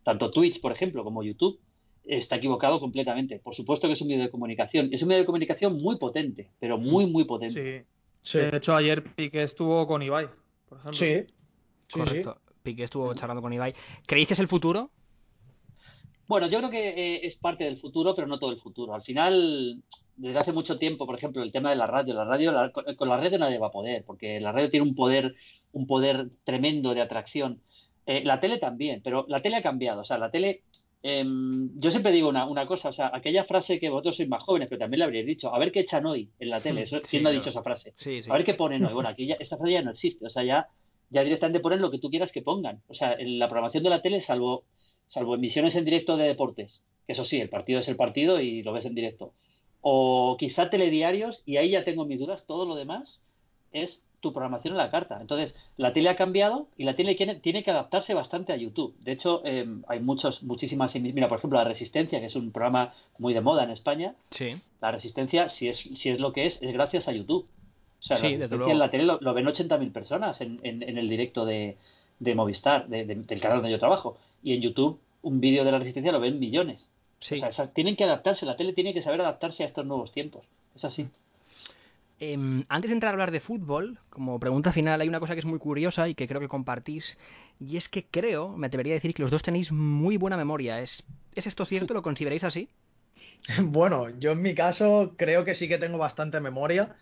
[0.04, 1.58] tanto Twitch, por ejemplo, como YouTube,
[2.04, 3.40] está equivocado completamente.
[3.40, 4.90] Por supuesto que es un medio de comunicación.
[4.92, 7.82] Es un medio de comunicación muy potente, pero muy, muy potente.
[7.82, 7.86] Sí.
[8.22, 10.28] Sí, De hecho, ayer Piqué estuvo con Ibai,
[10.68, 10.98] por ejemplo.
[10.98, 11.24] sí, sí,
[11.88, 11.98] sí.
[11.98, 12.40] Correcto.
[12.62, 13.72] Piqué estuvo charlando con Ibai.
[14.06, 14.90] ¿Creéis que es el futuro?
[16.28, 18.94] Bueno, yo creo que eh, es parte del futuro, pero no todo el futuro.
[18.94, 19.82] Al final,
[20.16, 23.08] desde hace mucho tiempo, por ejemplo, el tema de la radio, la radio, la- con,
[23.08, 25.34] la radio nadie va a poder, porque la radio tiene un poder,
[25.72, 27.60] un poder tremendo de atracción.
[28.06, 30.00] Eh, la tele también, pero la tele ha cambiado.
[30.00, 30.62] O sea, la tele,
[31.02, 34.42] em, yo siempre digo una, una cosa, o sea, aquella frase que vosotros sois más
[34.42, 36.82] jóvenes, pero también la habréis dicho, a ver qué echan hoy en la tele.
[36.82, 37.94] Eso, Sí, ¿Quién no ha dicho esa frase?
[37.98, 38.30] Sí, sí.
[38.30, 38.92] A ver qué ponen hoy.
[38.94, 40.26] Bueno, aquí ya, esta frase ya no existe.
[40.26, 40.66] O sea, ya,
[41.10, 42.80] ya directamente ponen lo que tú quieras que pongan.
[42.88, 44.64] O sea, en la programación de la tele, salvo,
[45.08, 48.62] salvo emisiones en directo de deportes, que eso sí, el partido es el partido y
[48.62, 49.32] lo ves en directo.
[49.80, 53.20] O quizá telediarios, y ahí ya tengo mis dudas, todo lo demás
[53.72, 55.18] es tu programación a la carta.
[55.20, 58.96] Entonces, la tele ha cambiado y la tele tiene, tiene que adaptarse bastante a YouTube.
[59.00, 62.94] De hecho, eh, hay muchos, muchísimas, mira, por ejemplo, La Resistencia, que es un programa
[63.18, 64.56] muy de moda en España, Sí.
[64.80, 67.46] la resistencia, si es, si es lo que es, es gracias a YouTube.
[68.00, 70.98] O sea, Sí, la en la tele lo, lo ven 80.000 personas en, en- en
[70.98, 71.76] el directo de,
[72.18, 74.16] de Movistar, de- de- del canal donde yo trabajo.
[74.46, 76.86] Y en YouTube, un vídeo de la resistencia lo ven millones.
[77.18, 77.42] Sí.
[77.42, 80.44] O sea, tienen que adaptarse, la tele tiene que saber adaptarse a estos nuevos tiempos.
[80.76, 81.08] Es así.
[82.20, 85.40] Em, antes de entrar a hablar de fútbol, como pregunta final, hay una cosa que
[85.40, 87.18] es muy curiosa y que creo que compartís,
[87.58, 90.80] y es que creo, me atrevería a decir que los dos tenéis muy buena memoria.
[90.80, 91.02] ¿Es,
[91.34, 91.92] ¿es esto cierto?
[91.92, 92.68] ¿Lo consideráis así?
[93.64, 96.94] Bueno, yo en mi caso creo que sí que tengo bastante memoria,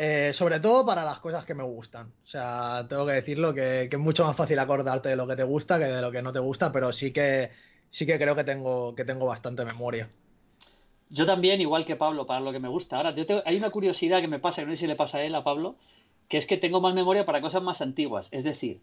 [0.00, 2.06] eh, sobre todo para las cosas que me gustan.
[2.22, 5.42] O sea, tengo que decirlo que, es mucho más fácil acordarte de lo que te
[5.42, 7.50] gusta que de lo que no te gusta, pero sí que
[7.90, 10.08] sí que creo que tengo que tengo bastante memoria.
[11.10, 12.96] Yo también, igual que Pablo, para lo que me gusta.
[12.96, 15.18] Ahora, yo tengo- hay una curiosidad que me pasa, que no sé si le pasa
[15.18, 15.74] a él, a Pablo,
[16.28, 18.28] que es que tengo más memoria para cosas más antiguas.
[18.30, 18.80] Es decir,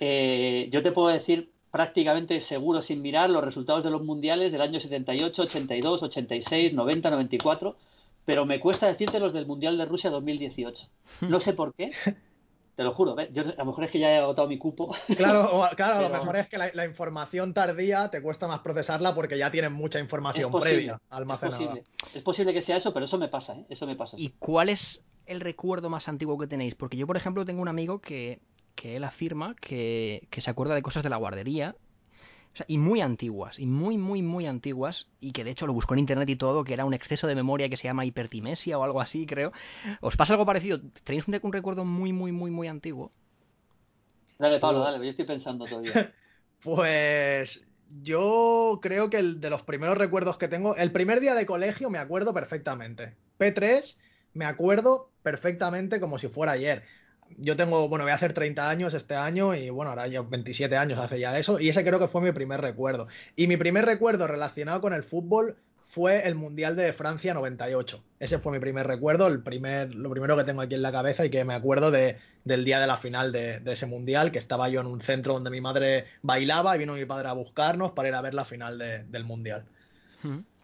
[0.00, 4.62] eh, yo te puedo decir prácticamente seguro sin mirar los resultados de los mundiales del
[4.62, 7.76] año 78, 82, 86, 90, 94,
[8.24, 10.88] pero me cuesta decirte los del Mundial de Rusia 2018.
[11.22, 11.92] No sé por qué.
[12.76, 14.96] Te lo juro, a lo mejor es que ya he agotado mi cupo.
[15.16, 18.60] Claro, o- claro, a lo mejor es que la, la información tardía te cuesta más
[18.60, 21.58] procesarla porque ya tienes mucha información previa es almacenada.
[21.58, 21.84] posible.
[22.14, 23.64] Es posible que sea eso, pero eso me pasa, ¿eh?
[23.68, 24.16] Eso me pasa.
[24.18, 26.74] ¿Y cuál es el recuerdo más antiguo que tenéis?
[26.74, 28.40] Porque yo, por ejemplo, tengo un amigo que,
[28.74, 31.76] que él afirma que, que se acuerda de cosas de la guardería.
[32.54, 35.72] O sea, y muy antiguas, y muy, muy, muy antiguas, y que de hecho lo
[35.74, 38.78] buscó en internet y todo, que era un exceso de memoria que se llama hipertimesia
[38.78, 39.52] o algo así, creo.
[40.00, 40.80] ¿Os pasa algo parecido?
[41.04, 43.12] ¿Tenéis un, un recuerdo muy, muy, muy, muy antiguo?
[44.38, 46.00] Dale, Pablo, dale, yo estoy pensando todavía.
[46.60, 51.46] Pues yo creo que el de los primeros recuerdos que tengo, el primer día de
[51.46, 53.16] colegio me acuerdo perfectamente.
[53.36, 53.98] P3
[54.32, 56.84] me acuerdo perfectamente como si fuera ayer.
[57.36, 60.76] Yo tengo, bueno, voy a hacer 30 años este año y bueno, ahora ya 27
[60.76, 63.08] años hace ya eso y ese creo que fue mi primer recuerdo.
[63.36, 68.02] Y mi primer recuerdo relacionado con el fútbol fue el Mundial de Francia 98.
[68.18, 71.24] Ese fue mi primer recuerdo, el primer, lo primero que tengo aquí en la cabeza
[71.24, 74.38] y que me acuerdo de, del día de la final de, de ese Mundial, que
[74.40, 77.92] estaba yo en un centro donde mi madre bailaba y vino mi padre a buscarnos
[77.92, 79.64] para ir a ver la final de- del Mundial.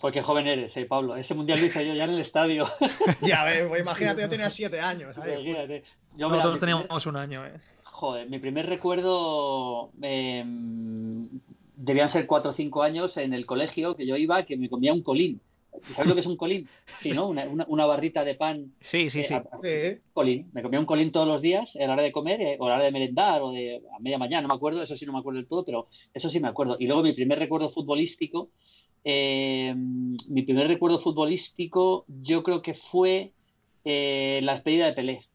[0.01, 1.15] Pues qué joven eres, eh, Pablo.
[1.17, 2.67] Ese mundial lo hice yo ya en el estadio.
[3.21, 5.15] Ya ves, pues imagínate, yo tenía 7 años.
[5.15, 5.35] ¿sabes?
[6.17, 7.61] Yo, mira, Nosotros primer- teníamos un año, ¿eh?
[7.85, 10.43] Joder, mi primer recuerdo eh,
[11.77, 14.93] debían ser cuatro o cinco años en el colegio que yo iba, que me comía
[14.93, 15.41] un colín.
[15.95, 16.69] ¿Sabes lo que es un colín?
[17.01, 17.29] Sí, ¿no?
[17.29, 18.73] Una, una- una barrita de pan.
[18.81, 19.35] Sí, sí, eh, sí.
[19.35, 20.01] a- Sí.
[20.13, 20.51] colín.
[20.53, 22.71] Me comía un colín todos los días a la hora de comer, eh, o a
[22.71, 25.13] la hora de merendar, o de a media mañana, no me acuerdo, eso sí no
[25.13, 26.77] me acuerdo del todo, pero eso sí me acuerdo.
[26.81, 28.49] Y luego mi primer recuerdo futbolístico,
[29.05, 33.33] eh, mi primer recuerdo futbolístico yo creo que fue
[33.85, 35.27] eh, la despedida de Pelé.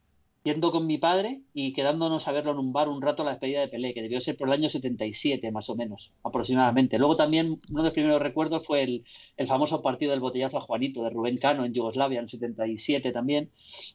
[0.46, 3.62] Yendo con mi padre y quedándonos a verlo en un bar un rato la despedida
[3.62, 7.00] de Pelé, que debió ser por el año 77 más o menos, aproximadamente.
[7.00, 9.04] Luego también uno de los primeros recuerdos fue el,
[9.38, 13.50] el famoso partido del botellazo a Juanito de Rubén Cano en Yugoslavia en 77 también,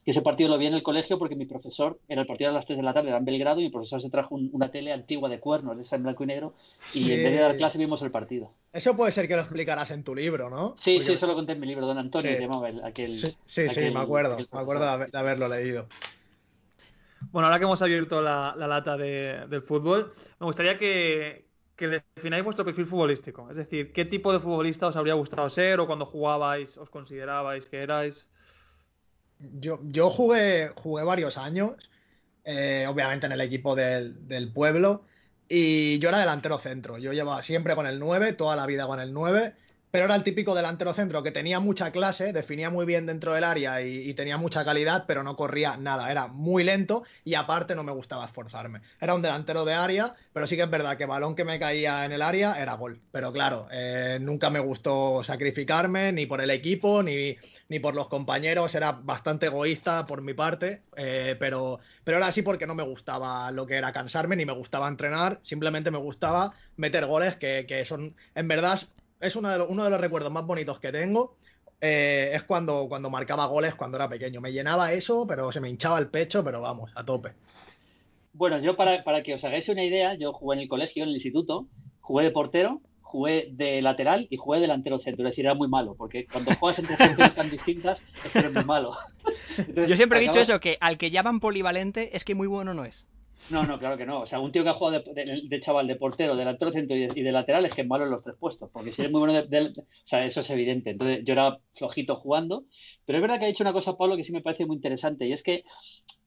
[0.04, 2.52] que ese partido lo vi en el colegio porque mi profesor, era el partido a
[2.52, 4.72] las 3 de la tarde, era en Belgrado, y mi profesor se trajo un- una
[4.72, 6.54] tele antigua de cuernos, de esa en blanco y negro,
[6.94, 7.12] y Sí.
[7.12, 8.50] en vez de dar clase vimos el partido.
[8.72, 10.74] Eso puede ser que lo explicarás en tu libro, ¿no?
[10.82, 12.40] Sí, Porque- sí, eso lo conté en mi libro, Don Antonio, Sí.
[12.40, 13.06] llamaba el- aquel...
[13.06, 15.86] Sí, sí, sí, aquel- me acuerdo, aquel me acuerdo de haberlo leído.
[17.32, 21.48] Bueno, ahora que hemos abierto la, la lata de- del fútbol, me gustaría que,
[22.16, 23.48] defináis vuestro perfil futbolístico.
[23.50, 27.66] Es decir, ¿qué tipo de futbolista os habría gustado ser o cuando jugabais os considerabais
[27.66, 28.28] que erais?
[29.38, 29.78] Yo,
[30.10, 30.72] jugué
[31.04, 31.76] varios años,
[32.44, 35.06] eh, obviamente en el equipo del, del pueblo,
[35.48, 36.98] y yo era delantero centro.
[36.98, 39.54] Yo llevaba siempre con el 9, toda la vida con el 9,
[39.90, 43.44] pero era el típico delantero centro que tenía mucha clase, definía muy bien dentro del
[43.44, 46.10] área y, tenía mucha calidad, pero no corría nada.
[46.10, 48.82] Era muy lento y aparte no me gustaba esforzarme.
[49.00, 52.04] Era un delantero de área, pero sí que es verdad que balón que me caía
[52.04, 53.00] en el área era gol.
[53.10, 57.36] Pero claro, eh, nunca me gustó sacrificarme ni por el equipo ni,
[57.68, 58.74] ni por los compañeros.
[58.74, 63.50] Era bastante egoísta por mi parte, eh, pero, pero era así porque no me gustaba
[63.52, 65.40] lo que era cansarme ni me gustaba entrenar.
[65.42, 68.80] Simplemente me gustaba meter goles que, que son, en verdad,
[69.20, 71.36] es uno de, los, uno de los recuerdos más bonitos que tengo.
[71.80, 74.40] Eh, es cuando, cuando marcaba goles cuando era pequeño.
[74.40, 77.32] Me llenaba eso, pero se me hinchaba el pecho, pero vamos, a tope.
[78.32, 81.08] Bueno, yo para, para que os hagáis una idea, yo jugué en el colegio, en
[81.10, 81.66] el instituto,
[82.00, 85.26] jugué de portero, jugué de lateral y jugué delantero centro.
[85.26, 88.52] Es decir, era muy malo, porque cuando juegas entre funciones tan distintas, es que eres
[88.52, 88.92] muy malo.
[89.58, 92.46] Entonces, Yo siempre he dicho acabas- eso, que al que llaman polivalente es que muy
[92.46, 93.06] bueno no es.
[93.50, 94.20] No, no, claro que no.
[94.20, 96.96] O sea, un tío que ha jugado de, de- de chaval, de portero, delantero centro
[96.96, 98.70] y de, y de lateral es que es malo en los tres puestos.
[98.72, 100.90] Porque si eres muy bueno de, O sea, eso es evidente.
[100.90, 102.64] Entonces, yo era flojito jugando.
[103.04, 105.26] Pero es verdad que ha dicho una cosa, Pablo, que sí me parece muy interesante.
[105.26, 105.64] Y es que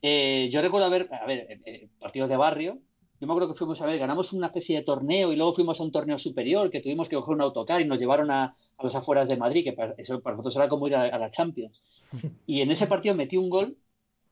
[0.02, 2.80] eh, yo recuerdo haber, a ver, eh, eh, partidos de barrio.
[3.22, 5.80] Yo me acuerdo que fuimos a ver, ganamos una especie de torneo y luego fuimos
[5.80, 8.86] a un torneo superior que tuvimos que coger un autocar y nos llevaron a, a
[8.86, 11.32] las afueras de Madrid, que para, eso para nosotros era como ir a, a la
[11.32, 11.82] Champions.
[12.46, 13.78] Y en ese partido metí un gol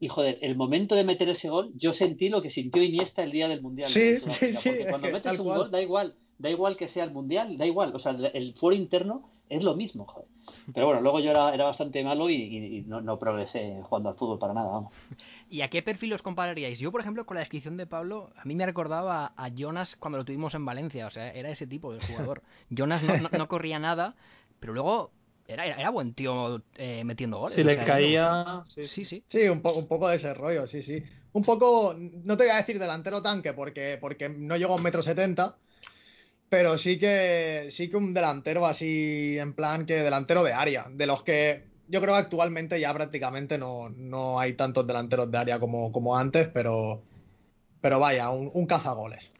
[0.01, 3.31] y joder, el momento de meter ese gol, yo sentí lo que sintió Iniesta el
[3.31, 3.87] día del Mundial.
[3.89, 5.57] Sí, de sí, sí, porque cuando metes un cual.
[5.59, 8.53] gol, da igual, da igual que sea el Mundial, da igual, o sea, el, el
[8.55, 10.27] fuero interno es lo mismo, joder.
[10.73, 14.09] Pero bueno, luego yo era, era bastante malo y, y- y no, no progresé jugando
[14.09, 14.93] al fútbol para nada, vamos.
[15.49, 16.79] ¿Y a qué perfil os compararíais?
[16.79, 20.17] Yo, por ejemplo, con la descripción de Pablo, a mí me recordaba a Jonas cuando
[20.17, 21.05] lo tuvimos en Valencia.
[21.07, 22.41] O sea, era ese tipo de jugador.
[22.69, 24.15] Jonas no, no- no corría nada,
[24.59, 25.11] pero luego
[25.53, 27.55] era, buen tío eh, metiendo goles.
[27.55, 28.63] Si le sea, caía.
[28.69, 29.23] sí, Sí, sí.
[29.27, 31.03] Sí, un, po- un poco de ese rollo, sí, sí.
[31.33, 34.83] Un poco, no te voy a decir delantero tanque porque, porque no llego a un
[34.83, 35.55] metro setenta,
[36.49, 41.05] pero sí que, sí que un delantero así, en plan que delantero de área, de
[41.07, 45.59] los que yo creo que actualmente ya prácticamente no, no hay tantos delanteros de área
[45.59, 47.01] como, como antes, pero,
[47.81, 49.31] pero vaya, un, un cazagoles.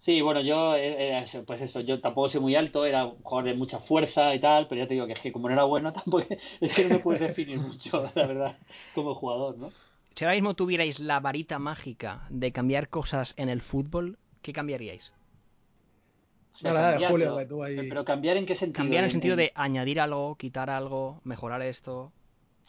[0.00, 3.50] Sí, bueno, yo, eh, eh, pues eso, yo tampoco soy muy alto, era un jugador
[3.50, 5.64] de mucha fuerza y tal, pero ya te digo que es que como no era
[5.64, 6.24] bueno, tampoco
[6.60, 8.58] es que no me puedes definir mucho, la verdad,
[8.94, 9.74] como jugador, ¿no?
[10.14, 15.12] Si ahora mismo tuvierais la varita mágica de cambiar cosas en el fútbol, ¿qué cambiaríais?
[16.54, 18.76] O sea, Dale, dale, cambiar, Julio, pero, tú ahí- pero cambiar en qué sentido?
[18.84, 22.12] Cambiar en el En- sentido en- de añadir algo, quitar algo, mejorar esto.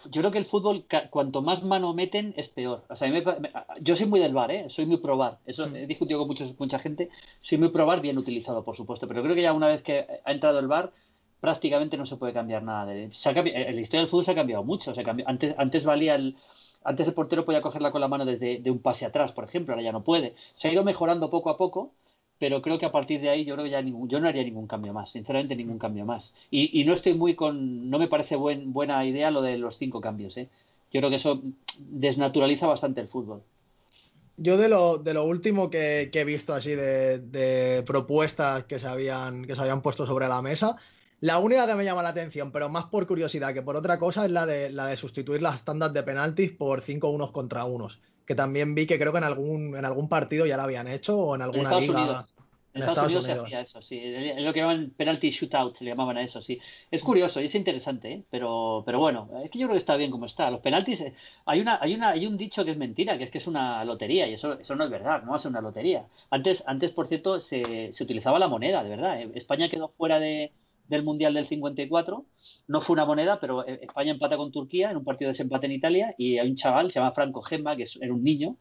[0.05, 2.83] Yo creo que el fútbol, cuanto más mano meten, es peor.
[2.89, 4.67] O sea, me me- yo soy muy del bar, ¿eh?
[4.69, 5.37] Soy muy pro bar.
[5.45, 7.09] Eso he discutido con muchos, mucha gente.
[7.41, 9.07] Soy muy pro bar, bien utilizado, por supuesto.
[9.07, 10.91] Pero creo que ya una vez que ha entrado el bar,
[11.39, 12.85] prácticamente no se puede cambiar nada.
[12.87, 13.41] De, se ha la
[13.81, 14.93] historia del fútbol se ha cambiado mucho.
[14.95, 16.35] Se cambió- antes, antes valía el.
[16.83, 19.73] Antes el portero podía cogerla con la mano desde de un pase atrás, por ejemplo,
[19.73, 20.33] ahora ya no puede.
[20.55, 21.91] Se ha ido mejorando poco a poco,
[22.41, 24.43] pero creo que a partir de ahí yo creo que ya ningún, yo no haría
[24.43, 26.31] ningún cambio más, sinceramente ningún cambio más.
[26.49, 29.77] Y, y no estoy muy con, no me parece buen, buena idea lo de los
[29.77, 30.49] cinco cambios, ¿eh?
[30.91, 31.39] Yo creo que eso
[31.77, 33.43] desnaturaliza bastante el fútbol.
[34.37, 38.87] Yo de lo, de lo último que, he visto así de, de propuestas que se,
[38.87, 40.77] habían, que se habían puesto sobre la mesa,
[41.19, 44.25] la única que me llama la atención, pero más por curiosidad que por otra cosa,
[44.25, 48.01] es la de, la de sustituir las tandas de penaltis por 5 unos contra unos.
[48.25, 51.17] Que también vi que creo que en algún, en algún partido ya lo habían hecho
[51.19, 51.99] o en En alguna Estados liga.
[52.01, 52.33] Unidos.
[52.73, 53.49] En En Estados, Estados Unidos, Unidos.
[53.49, 53.99] se hacía eso, sí.
[54.01, 56.57] Es lo que llaman penalty shootout, le llamaban a eso, sí.
[56.89, 58.25] Es curioso y es interesante, ¿eh?
[58.29, 60.49] Pero, pero bueno, es que yo creo que está bien como está.
[60.49, 61.13] Los penaltis, eh,
[61.45, 63.83] hay una, hay una, hay un dicho que es mentira, que es que es una
[63.83, 66.07] lotería, y eso, eso no es verdad, no va a ser una lotería.
[66.29, 69.21] Antes, antes, por cierto, se, se utilizaba la moneda, de verdad.
[69.21, 69.31] ¿eh?
[69.35, 70.53] España quedó fuera de,
[70.87, 72.25] del Mundial del 54,
[72.71, 75.65] no fue una moneda, pero eh, España empata con Turquía en un partido de desempate
[75.65, 78.55] en Italia, y hay un chaval, se llama Franco Gemma, que es- era un niño,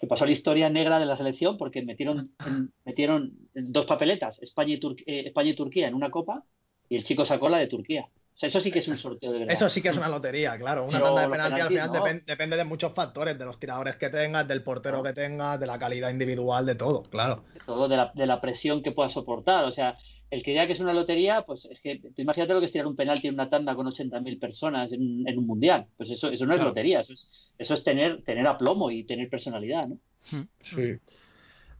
[0.00, 4.36] que pasó a la historia negra de la selección porque metieron, en- metieron dos papeletas,
[4.42, 6.42] España y, Tur- eh, España y Turquía en una copa,
[6.88, 8.06] y el chico sacó la de Turquía.
[8.34, 9.54] O sea, eso sí que es un sorteo de verdad.
[9.54, 10.86] Eso sí que es una lotería, claro.
[10.86, 11.94] Una tanda de penalti al final no.
[11.94, 15.66] depen- depende de muchos factores, de los tiradores que tengas, del portero que tengas, de
[15.66, 17.44] la calidad individual, de todo, claro.
[17.66, 19.64] todo de la, de la presión que pueda soportar.
[19.66, 19.96] O sea,
[20.32, 22.72] el que diga que es una lotería, pues es que tú imagínate lo que es
[22.72, 25.86] tirar un penalti en una tanda con 80.000 personas en, en un mundial.
[25.96, 26.70] Pues eso, eso no es Claro.
[26.70, 29.98] lotería, eso es, eso es tener, tener aplomo y tener personalidad, ¿no?
[30.60, 30.96] Sí.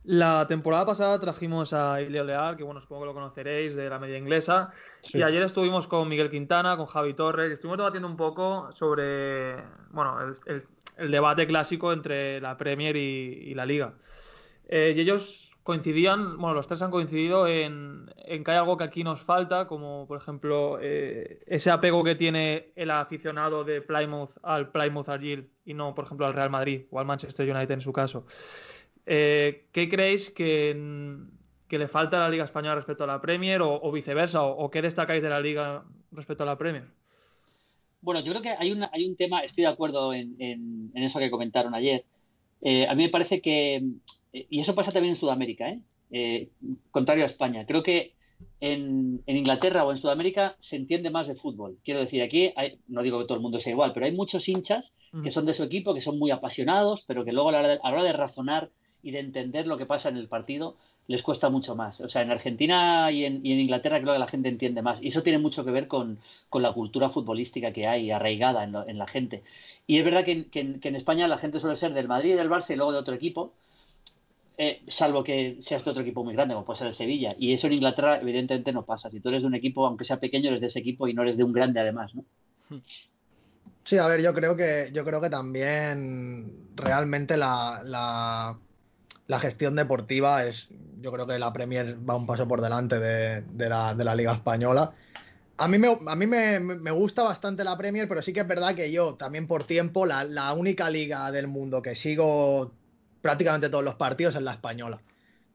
[0.04, 3.98] La temporada pasada trajimos a Ilio Leal, que bueno, supongo que lo conoceréis, de la
[4.00, 4.70] media inglesa.
[5.02, 5.18] Sí.
[5.18, 9.54] Y ayer estuvimos con Miguel Quintana, con Javi Torres, y estuvimos debatiendo un poco sobre
[9.92, 10.62] bueno, el, el-
[10.98, 13.00] el debate clásico entre la Premier y,
[13.50, 13.94] y la Liga.
[14.68, 18.84] Eh, y ellos coincidían, bueno, los tres han coincidido en, en que hay algo que
[18.84, 24.32] aquí nos falta, como por ejemplo eh, ese apego que tiene el aficionado de Plymouth
[24.42, 27.80] al Plymouth Argyle y no, por ejemplo, al Real Madrid o al Manchester United en
[27.80, 28.26] su caso.
[29.06, 30.74] Eh, ¿Qué creéis que,
[31.70, 34.42] le falta a la Liga Española respecto a la Premier o, viceversa?
[34.42, 36.84] O, qué destacáis de la Liga respecto a la Premier?
[38.00, 41.30] Bueno, yo creo que hay, hay un tema, estoy de acuerdo en, en- eso que
[41.30, 42.04] comentaron ayer.
[42.60, 43.82] Eh, a mí me parece que,
[44.32, 45.80] y eso pasa también en Sudamérica, ¿eh?
[46.10, 46.48] Eh,
[46.90, 48.12] contrario a España, creo que
[48.60, 51.78] en, en Inglaterra o en Sudamérica se entiende más de fútbol.
[51.84, 54.48] Quiero decir, aquí hay- no digo que todo el mundo sea igual, pero hay muchos
[54.48, 54.92] hinchas
[55.22, 57.68] que son de su equipo, que son muy apasionados, pero que luego a la hora
[57.68, 58.70] de, a la hora de razonar
[59.02, 62.00] y de entender lo que pasa en el partido les cuesta mucho más.
[62.00, 65.02] O sea, en Argentina y en, y en Inglaterra creo que la gente entiende más.
[65.02, 66.18] Y eso tiene mucho que ver con,
[66.48, 69.42] con la cultura futbolística que hay arraigada en, lo- en la gente.
[69.86, 72.34] Y es verdad que, que que en España la gente suele ser del Madrid y
[72.34, 73.52] del Barça y luego de otro equipo,
[74.64, 77.30] eh, salvo que seas de otro equipo muy grande, como puede ser el Sevilla.
[77.36, 79.10] Y eso en Inglaterra evidentemente no pasa.
[79.10, 81.22] Si tú eres de un equipo, aunque sea pequeño, eres de ese equipo y no
[81.22, 82.24] eres de un grande además, ¿no?
[83.82, 87.80] Sí, a ver, yo creo que, yo creo que también realmente la,
[89.26, 90.68] la, gestión deportiva es,
[91.00, 94.34] yo creo que la Premier va un paso por delante de, la, de la Liga
[94.34, 94.92] Española.
[95.56, 98.46] A mí, me, a mí me, me gusta bastante la Premier, pero sí que es
[98.46, 102.70] verdad que yo también por tiempo, la única liga del mundo que sigo
[103.22, 105.00] prácticamente todos los partidos es la española.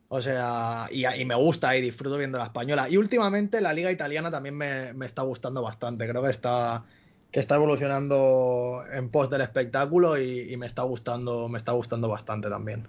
[0.10, 2.90] O sea, y, me gusta y disfruto viendo la española.
[2.90, 6.08] Y últimamente la liga italiana también me, está gustando bastante.
[6.08, 6.86] Creo que está,
[7.30, 12.08] que está evolucionando en pos del espectáculo y, y me está gustando, me está gustando
[12.08, 12.88] bastante también.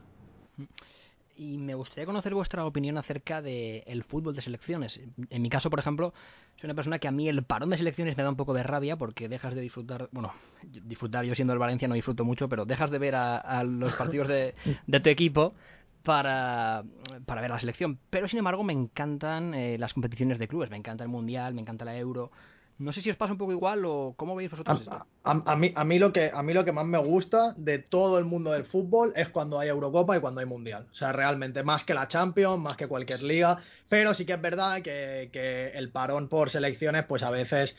[1.39, 5.01] Y me gustaría conocer vuestra opinión acerca del fútbol de selecciones.
[5.31, 6.13] En mi caso, por ejemplo,
[6.57, 8.65] soy una persona que a mí el parón de selecciones me da un poco de
[8.65, 12.65] rabia porque dejas de disfrutar, bueno, disfrutar yo siendo el Valencia no disfruto mucho, pero
[12.67, 14.57] dejas de ver a, a los partidos de,
[14.89, 15.55] de tu equipo
[16.03, 16.83] para,
[17.25, 18.01] para ver la selección.
[18.11, 21.61] Pero sin embargo me encantan eh, las competiciones de clubes, me encanta el Mundial, me
[21.61, 22.33] encanta la Euro.
[22.79, 24.93] No sé si os pasa un poco igual o cómo veis vosotros esto.
[24.93, 27.53] A, a- a mí, a, mí lo que, a mí lo que más me gusta
[27.57, 30.87] de todo el mundo del fútbol es cuando hay Eurocopa y cuando hay Mundial.
[30.91, 33.59] O sea, realmente más que la Champions, más que cualquier liga.
[33.89, 37.77] Pero sí que es verdad que, que el parón por selecciones, pues a veces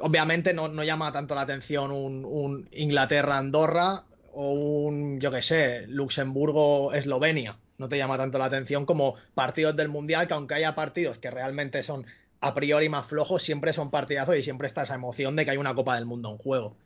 [0.00, 5.86] obviamente no, no llama tanto la atención un, un Inglaterra-Andorra o un, yo qué sé,
[5.88, 7.56] Luxemburgo-Eslovenia.
[7.78, 11.30] No te llama tanto la atención como partidos del Mundial, que aunque haya partidos que
[11.30, 12.06] realmente son
[12.40, 15.56] a priori más flojos, siempre son partidazos y siempre está esa emoción de que hay
[15.56, 16.76] una Copa del Mundo en juego.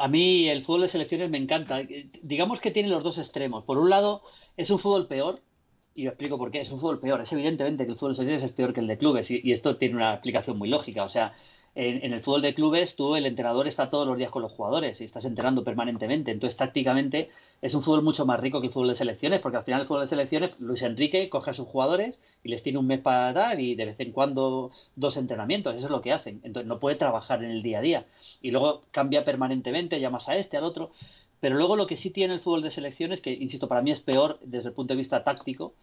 [0.00, 1.80] A mí el fútbol de selecciones me encanta.
[2.22, 3.64] Digamos que tiene los dos extremos.
[3.64, 4.22] Por un lado,
[4.56, 5.40] es un fútbol peor,
[5.94, 6.60] y os explico por qué.
[6.60, 7.20] Es un fútbol peor.
[7.20, 9.52] Es evidentemente que el fútbol de selecciones es peor que el de clubes, y, y
[9.52, 11.02] esto tiene una explicación muy lógica.
[11.02, 11.34] O sea,
[11.78, 14.50] en, en, el fútbol de clubes, tú, el entrenador, está todos los días con los
[14.50, 16.32] jugadores y estás entrenando permanentemente.
[16.32, 17.30] Entonces, tácticamente,
[17.62, 19.86] es un fútbol mucho más rico que el fútbol de selecciones, porque al final el
[19.86, 23.32] fútbol de selecciones, Luis Enrique coge a sus jugadores y les tiene un mes para
[23.32, 25.76] dar y de vez en cuando dos entrenamientos.
[25.76, 26.40] Eso es lo que hacen.
[26.42, 28.06] Entonces, no puede trabajar en el día a día.
[28.42, 30.90] Y luego cambia permanentemente, llamas a este, al otro.
[31.38, 34.00] Pero luego lo que sí tiene el fútbol de selecciones, que insisto, para mí es
[34.00, 35.74] peor desde el punto de vista táctico,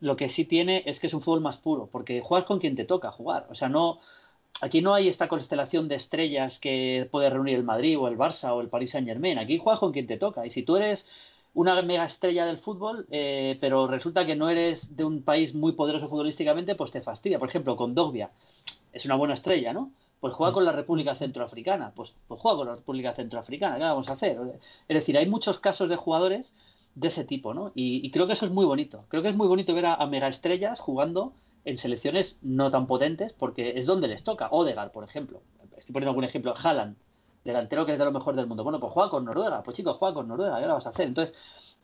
[0.00, 2.74] lo que sí tiene es que es un fútbol más puro, porque juegas con quien
[2.74, 3.46] te toca jugar.
[3.50, 4.00] O sea, no
[4.60, 8.52] aquí no hay esta constelación de estrellas que puede reunir el Madrid o el Barça
[8.52, 9.38] o el Paris Saint Germain.
[9.38, 10.46] Aquí juegas con quien te toca.
[10.46, 11.04] Y si tú eres
[11.54, 15.72] una mega estrella del fútbol, eh, pero resulta que no eres de un país muy
[15.72, 17.38] poderoso futbolísticamente, pues te fastidia.
[17.38, 18.30] Por ejemplo, con Dogbia,
[18.92, 19.90] es una buena estrella, ¿no?
[20.20, 21.92] Pues juega con la República Centroafricana.
[21.94, 23.76] Pues, pues juega con la República Centroafricana.
[23.76, 24.38] ¿Qué vamos a hacer?
[24.88, 26.46] Es decir, hay muchos casos de jugadores
[26.94, 27.72] de ese tipo, ¿no?
[27.74, 29.04] Y, y creo que eso es muy bonito.
[29.08, 31.32] Creo que es muy bonito ver a, a mega estrellas jugando
[31.66, 34.48] en selecciones no tan potentes porque es donde les toca.
[34.50, 35.42] Odegaard, por ejemplo.
[35.76, 36.54] Estoy poniendo algún ejemplo.
[36.56, 36.96] Haaland,
[37.44, 38.62] delantero que es de lo mejor del mundo.
[38.62, 39.62] Bueno, pues juega con Noruega.
[39.64, 40.60] Pues chicos, juega con Noruega.
[40.60, 41.08] ¿Qué le vas a hacer?
[41.08, 41.36] Entonces,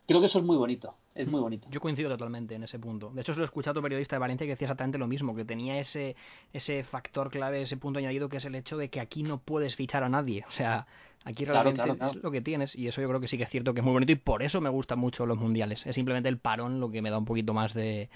[0.06, 0.94] creo que eso es muy bonito.
[1.16, 1.66] Es muy bonito.
[1.68, 3.10] Yo coincido totalmente en ese punto.
[3.10, 5.08] De hecho, se lo he escuchado a otro periodista de Valencia que decía exactamente lo
[5.08, 6.14] mismo, que tenía ese,
[6.52, 9.74] ese factor clave, ese punto añadido, que es el hecho de que aquí no puedes
[9.74, 10.44] fichar a nadie.
[10.46, 10.86] O sea,
[11.24, 12.18] aquí realmente claro, claro, claro.
[12.18, 12.76] es lo que tienes.
[12.76, 14.44] Y eso yo creo que sí que es cierto que es muy bonito y por
[14.44, 15.88] eso me gustan mucho los mundiales.
[15.88, 18.08] Es simplemente el parón lo que me da un poquito más de,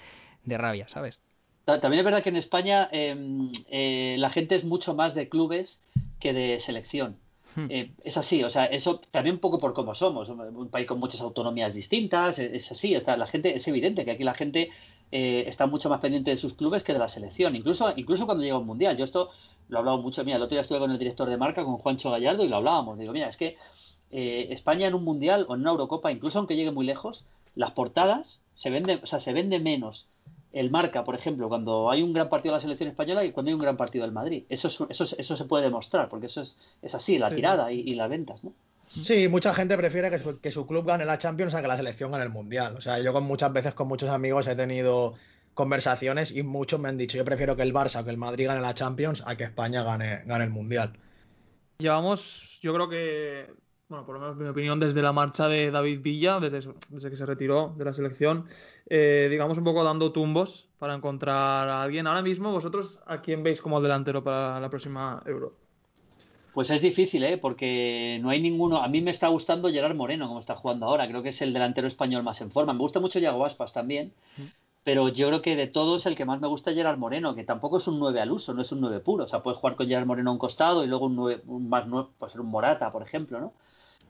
[0.45, 1.19] de rabia, ¿sabes?
[1.67, 3.13] También es verdad que en España eh,
[3.69, 5.81] eh, la gente es mucho más de clubes
[6.17, 7.17] que de selección.
[7.55, 7.65] Hmm.
[7.69, 10.99] Eh, es así, o sea, eso también un poco por cómo somos, un país con
[10.99, 14.33] muchas autonomías distintas, es, es así, o sea, la gente, es evidente que aquí la
[14.33, 14.69] gente
[15.11, 18.45] eh, está mucho más pendiente de sus clubes que de la selección, incluso, incluso cuando
[18.45, 18.95] llega un mundial.
[18.95, 19.31] Yo esto
[19.67, 21.79] lo he hablado mucho, mira, el otro día estuve con el director de marca, con
[21.79, 23.57] Juancho Gallardo, y lo hablábamos, digo, mira, es que
[24.09, 27.25] España en un mundial o en una Eurocopa, incluso aunque llegue muy lejos,
[27.55, 30.05] las portadas se vende, o sea, se vende menos
[30.53, 33.49] el marca, por ejemplo, cuando hay un gran partido de la selección española y cuando
[33.49, 34.43] hay un gran partido del Madrid.
[34.49, 37.67] Eso, es, eso, eso se puede demostrar, porque eso es, es así, la Sí, tirada
[37.69, 37.83] sí.
[37.85, 38.53] Y, y, las ventas, ¿no?
[39.01, 41.77] Sí, mucha gente prefiere que su, que su, club gane la Champions a que la
[41.77, 42.75] selección gane el Mundial.
[42.77, 45.13] O sea, yo con muchas veces con muchos amigos he tenido
[45.53, 48.47] conversaciones y muchos me han dicho, yo prefiero que el Barça o que el Madrid
[48.47, 50.93] gane la Champions a que España gane, gane el Mundial.
[51.79, 53.51] Llevamos, yo creo que,
[53.89, 57.15] bueno, por lo menos mi opinión, desde la marcha de David Villa, desde, desde que
[57.15, 58.45] se retiró de la selección,
[58.89, 62.07] eh, digamos un poco dando tumbos para encontrar a alguien.
[62.07, 65.53] Ahora mismo, vosotros, ¿a quién veis como delantero para la próxima Euro?
[66.53, 67.37] Pues es difícil, ¿eh?
[67.37, 68.81] Porque no hay ninguno.
[68.81, 71.07] A mí me está gustando Gerard Moreno, como está jugando ahora.
[71.07, 72.73] Creo que es el delantero español más en forma.
[72.73, 74.13] Me gusta mucho Yago Aspas también.
[74.83, 77.43] Pero yo creo que de todos el que más me gusta es Gerard Moreno, que
[77.43, 79.25] tampoco es un 9 al uso, no es un 9 puro.
[79.25, 81.67] O sea, puedes jugar con Gerard Moreno a un costado y luego un, 9, un
[81.69, 83.53] más 9, puede ser un Morata, por ejemplo, ¿no?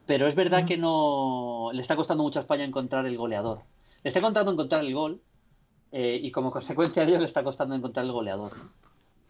[0.06, 1.72] Pero es verdad que no.
[1.74, 3.64] Le está costando mucho a España encontrar el goleador.
[4.04, 5.22] Le está costando encontrar el gol
[5.92, 8.58] eh, y como consecuencia de ello le está costando encontrar el goleador.
[8.58, 8.70] ¿no?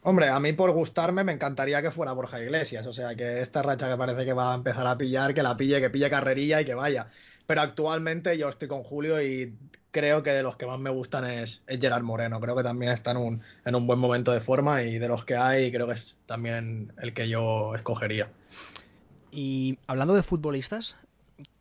[0.03, 3.61] Hombre, a mí por gustarme me encantaría que fuera Borja Iglesias, o sea, que esta
[3.61, 6.61] racha que parece que va a empezar a pillar, que la pille, que pille carrerilla
[6.61, 7.07] y que vaya.
[7.45, 9.53] Pero actualmente yo estoy con Julio y
[9.91, 12.39] creo que de los que más me gustan es, es Gerard Moreno.
[12.39, 15.25] Creo que también está en un, en un buen momento de forma y de los
[15.25, 18.29] que hay creo que es también el que yo escogería.
[19.31, 20.97] Y hablando de futbolistas,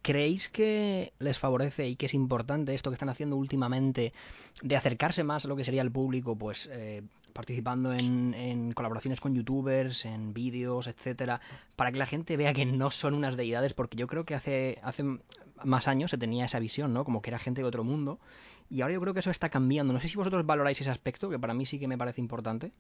[0.02, 4.12] ¿creéis que les favorece y que es importante esto que están haciendo últimamente
[4.62, 9.34] de acercarse más a lo que sería el público, pues eh, participando en, colaboraciones con
[9.34, 11.40] youtubers, en vídeos, etcétera,
[11.76, 13.74] para que la gente vea que no son unas deidades?
[13.74, 15.04] Porque yo creo que hace, hace
[15.64, 17.04] más años se tenía esa visión, ¿no?
[17.04, 18.18] Como que era gente de otro mundo.
[18.70, 19.92] Y ahora yo creo que eso está cambiando.
[19.92, 22.72] No sé si vosotros valoráis ese aspecto, que para mí sí que me parece importante.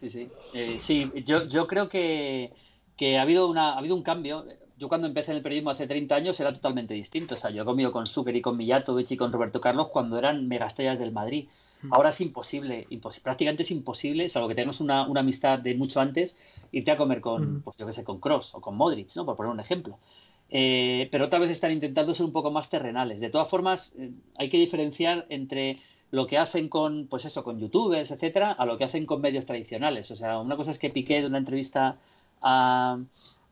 [0.00, 0.28] Sí, sí.
[0.54, 2.52] Eh, sí, yo, yo creo que,
[2.96, 4.44] que ha, habido una, ha habido un cambio
[4.80, 7.34] yo cuando empecé en el periodismo hace 30 años era totalmente distinto.
[7.34, 10.18] O sea, yo he comido con Zucker y con Mijatovic y con Roberto Carlos cuando
[10.18, 11.48] eran megastellas del Madrid.
[11.90, 15.98] Ahora es imposible, impos prácticamente es imposible, salvo que tenemos una, una, amistad de mucho
[15.98, 16.36] antes,
[16.72, 17.62] irte a comer con, mm.
[17.62, 19.24] pues yo que sé, con Cross o con Modric, ¿no?
[19.24, 19.98] Por poner un ejemplo.
[20.50, 23.18] Eh, pero otra vez están intentando ser un poco más terrenales.
[23.18, 25.78] De todas formas, eh, hay que diferenciar entre
[26.10, 29.46] lo que hacen con, pues eso, con youtubers, etcétera, a lo que hacen con medios
[29.46, 30.10] tradicionales.
[30.10, 31.96] O sea, una cosa es que Piqué de una entrevista
[32.42, 32.98] a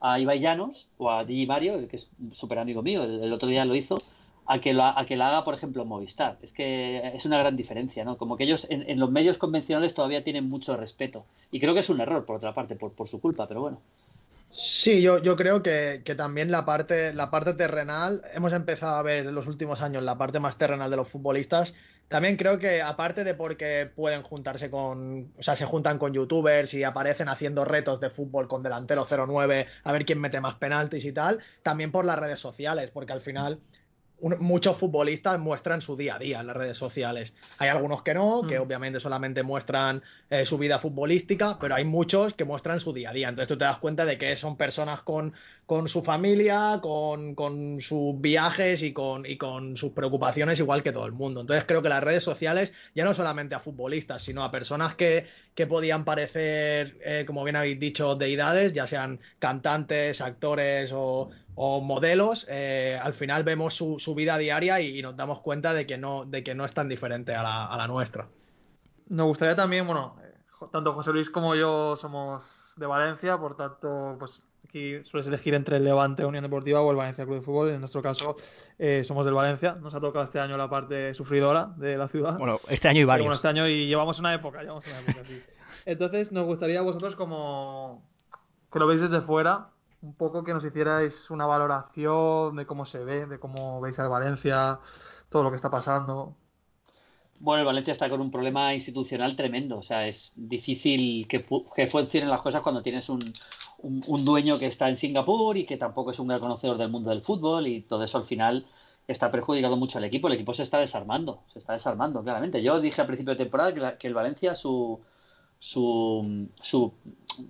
[0.00, 3.64] a Ibai Llanos o a Digi Mario, que es súper amigo mío, el, otro día
[3.64, 3.98] lo hizo,
[4.46, 6.38] a que, lo, a que la haga, por ejemplo, Movistar.
[6.42, 8.16] Es que es una gran diferencia, ¿no?
[8.16, 11.26] Como que ellos en, en los medios convencionales todavía tienen mucho respeto.
[11.50, 13.80] Y creo que es un error, por otra parte, por, por su culpa, pero bueno.
[14.50, 19.02] Sí, yo, yo creo que, que, también la parte, la parte terrenal, hemos empezado a
[19.02, 21.74] ver en los últimos años la parte más terrenal de los futbolistas.
[22.08, 26.72] También creo que aparte de porque pueden juntarse con, o sea, se juntan con youtubers
[26.72, 31.04] y aparecen haciendo retos de fútbol con delantero 09 a ver quién mete más penaltis
[31.04, 33.60] y tal, también por las redes sociales, porque al final
[34.20, 37.34] un, muchos futbolistas muestran su día a día en las redes sociales.
[37.58, 38.62] Hay algunos que no, que mm.
[38.62, 43.12] obviamente solamente muestran eh, su vida futbolística, pero hay muchos que muestran su día a
[43.12, 43.28] día.
[43.28, 45.34] Entonces tú te das cuenta de que son personas con,
[45.68, 50.92] con su familia, con, con, sus viajes y con, y con sus preocupaciones igual que
[50.92, 51.42] todo el mundo.
[51.42, 55.26] Entonces creo que las redes sociales, ya no solamente a futbolistas, sino a personas que,
[55.54, 61.82] que podían parecer, eh, como bien habéis dicho, deidades, ya sean cantantes, actores o, o
[61.82, 65.98] modelos, eh, al final vemos su, su vida diaria y, nos damos cuenta de que
[65.98, 68.26] no, de que no es tan diferente a la, a la nuestra.
[69.10, 70.32] Nos gustaría también, bueno, eh,
[70.72, 75.76] tanto José Luis como yo somos de Valencia, por tanto, pues aquí sueles elegir entre
[75.76, 77.70] el Levante Unión Deportiva o el Valencia Club de Fútbol.
[77.70, 78.36] En nuestro caso,
[78.78, 79.76] eh, somos del Valencia.
[79.80, 82.38] Nos ha tocado este año la parte sufridora de la ciudad.
[82.38, 83.24] Bueno, este año y varios.
[83.24, 85.42] Pero bueno, este año y llevamos una época, llevamos una época, sí.
[85.84, 88.02] Entonces, nos gustaría a vosotros como
[88.72, 89.68] que lo veis desde fuera,
[90.02, 94.08] un poco que nos hicierais una valoración de cómo se ve, de cómo veis al
[94.08, 94.80] Valencia,
[95.28, 96.36] todo lo que está pasando.
[97.40, 99.78] Bueno, el Valencia está con un problema institucional tremendo.
[99.78, 103.32] O sea, es difícil que, que funcionen las cosas cuando tienes un,
[103.78, 106.90] un, un, dueño que está en Singapur y que tampoco es un gran conocedor del
[106.90, 108.66] mundo del fútbol y todo eso al final
[109.08, 110.28] está perjudicando mucho al equipo.
[110.28, 112.62] El equipo se está desarmando, se está desarmando, claramente.
[112.62, 115.00] Yo dije a principio de temporada que, la, que el Valencia su,
[115.58, 116.92] su, su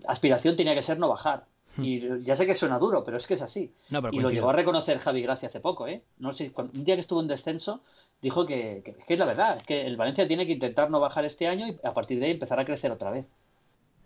[0.06, 1.44] aspiración tenía que ser no bajar.
[1.76, 1.84] Hmm.
[1.84, 3.72] Y ya sé que suena duro, pero es que es así.
[3.90, 6.02] No, y lo llegó a reconocer Javi Gracia hace poco, ¿eh?
[6.18, 7.82] No sé, cuando, un día que estuvo en descenso,
[8.22, 11.24] dijo que, que, que, es la verdad, que el Valencia tiene que intentar no bajar
[11.24, 13.26] este año y a partir de ahí empezar a crecer otra vez.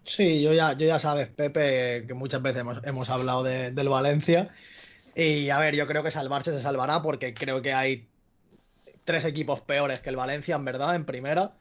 [0.04, 3.88] Sí, yo ya, yo ya sabes, Pepe, que muchas veces hemos, hemos hablado de, del
[3.88, 4.50] Valencia.
[5.14, 8.08] Y a ver, yo creo que salvarse se salvará porque creo que hay
[9.04, 11.52] tres equipos peores que el Valencia, en verdad, en primera.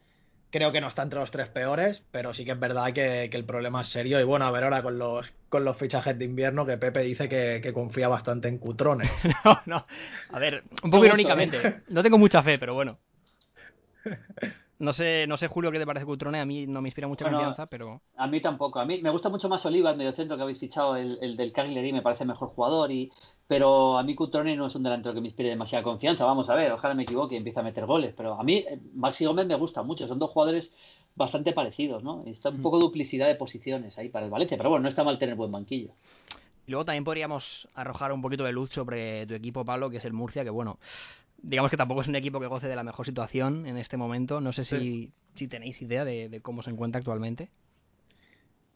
[0.50, 3.38] Creo que no está entre los tres peores, pero sí que es verdad que, que
[3.38, 4.20] el problema es serio.
[4.20, 7.28] Y bueno, a ver ahora con los, con los fichajes de invierno, que Pepe dice
[7.28, 9.04] que, que confía bastante en Cutrone.
[9.46, 9.86] no, no.
[10.32, 11.58] A ver, un poco irónicamente.
[11.62, 11.82] ¿eh?
[11.90, 12.98] No tengo mucha fe, pero bueno.
[14.80, 16.40] No sé, no sé, Julio, qué te parece Cutrone.
[16.40, 18.02] A mí no me inspira mucha bueno, confianza, pero.
[18.16, 18.80] A mí tampoco.
[18.80, 21.52] A mí me gusta mucho más Oliva, el mediocentro que habéis fichado, el, el del
[21.52, 22.90] Cagliari, me parece mejor jugador.
[22.90, 23.12] y
[23.46, 26.24] Pero a mí Cutrone no es un delantero que me inspire demasiada confianza.
[26.24, 28.14] Vamos a ver, ojalá me equivoque y empiece a meter goles.
[28.16, 30.08] Pero a mí, eh, Maxi Gómez me gusta mucho.
[30.08, 30.72] Son dos jugadores
[31.22, 32.24] bastante parecidos, ¿no?
[32.26, 34.58] Está un poco duplicidad de posiciones ahí para el Valencia.
[34.58, 35.92] Pero bueno, no está mal tener buen banquillo.
[36.68, 40.06] Y luego también podríamos arrojar un poquito de luz sobre tu equipo, Pablo, que es
[40.06, 40.80] el Murcia, que bueno,
[41.42, 44.42] digamos que tampoco es un equipo que goce de la mejor situación en este momento.
[44.42, 45.12] No sé si, sí.
[45.36, 47.50] si tenéis idea de, de, cómo se encuentra actualmente.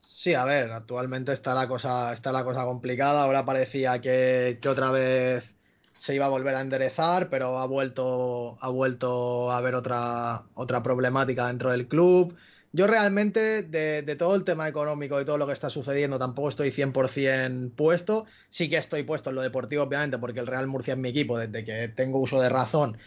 [0.02, 3.24] Sí, a ver, actualmente está la cosa, está la cosa complicada.
[3.24, 5.55] Ahora parecía que, que otra vez
[5.98, 10.84] se iba a volver a enderezar, pero ha vuelto, ha vuelto a haber otra, otra
[10.84, 12.36] problemática dentro del club.
[12.72, 16.50] Yo realmente, de, de, todo el tema económico y todo lo que está sucediendo, tampoco
[16.50, 18.26] estoy 100% puesto.
[18.50, 21.38] Sí que estoy puesto en lo deportivo, obviamente, porque el Real Murcia es mi equipo
[21.38, 22.98] desde que tengo uso de razón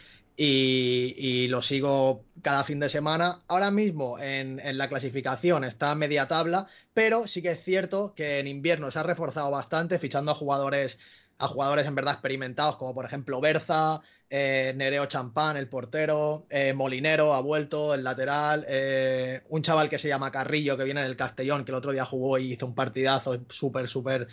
[0.41, 3.41] y, y lo sigo cada fin de semana.
[3.49, 8.39] Ahora mismo en, en, la clasificación está media tabla, pero sí que es cierto que
[8.39, 10.97] en invierno se ha reforzado bastante, fichando a jugadores,
[11.39, 16.73] a jugadores en verdad experimentados, como por ejemplo Berza, eh, Nereo Champán, el portero, eh,
[16.73, 21.15] Molinero ha vuelto, el lateral, eh, un chaval que se llama Carrillo, que viene del
[21.15, 24.27] Castellón, que el otro día jugó y hizo un partidazo súper, súper,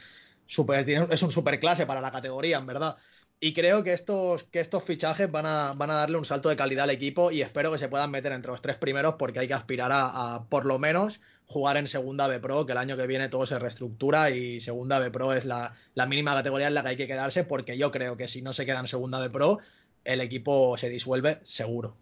[0.47, 2.97] súper, es un súper clase para la categoría, en verdad.
[3.39, 6.57] Y creo que estos, que estos fichajes van a, van a darle un salto de
[6.57, 9.49] calidad al equipo y espero que se puedan meter entre los tres primeros porque hay
[9.49, 12.97] que aspirar a, a por lo menos jugar en Segunda B Pro, que el año
[12.97, 16.75] que viene todo se reestructura y Segunda B Pro es la, la mínima categoría en
[16.75, 19.21] la que hay que quedarse porque yo creo que si no se queda en Segunda
[19.21, 19.59] B Pro
[20.05, 21.97] el equipo se disuelve seguro.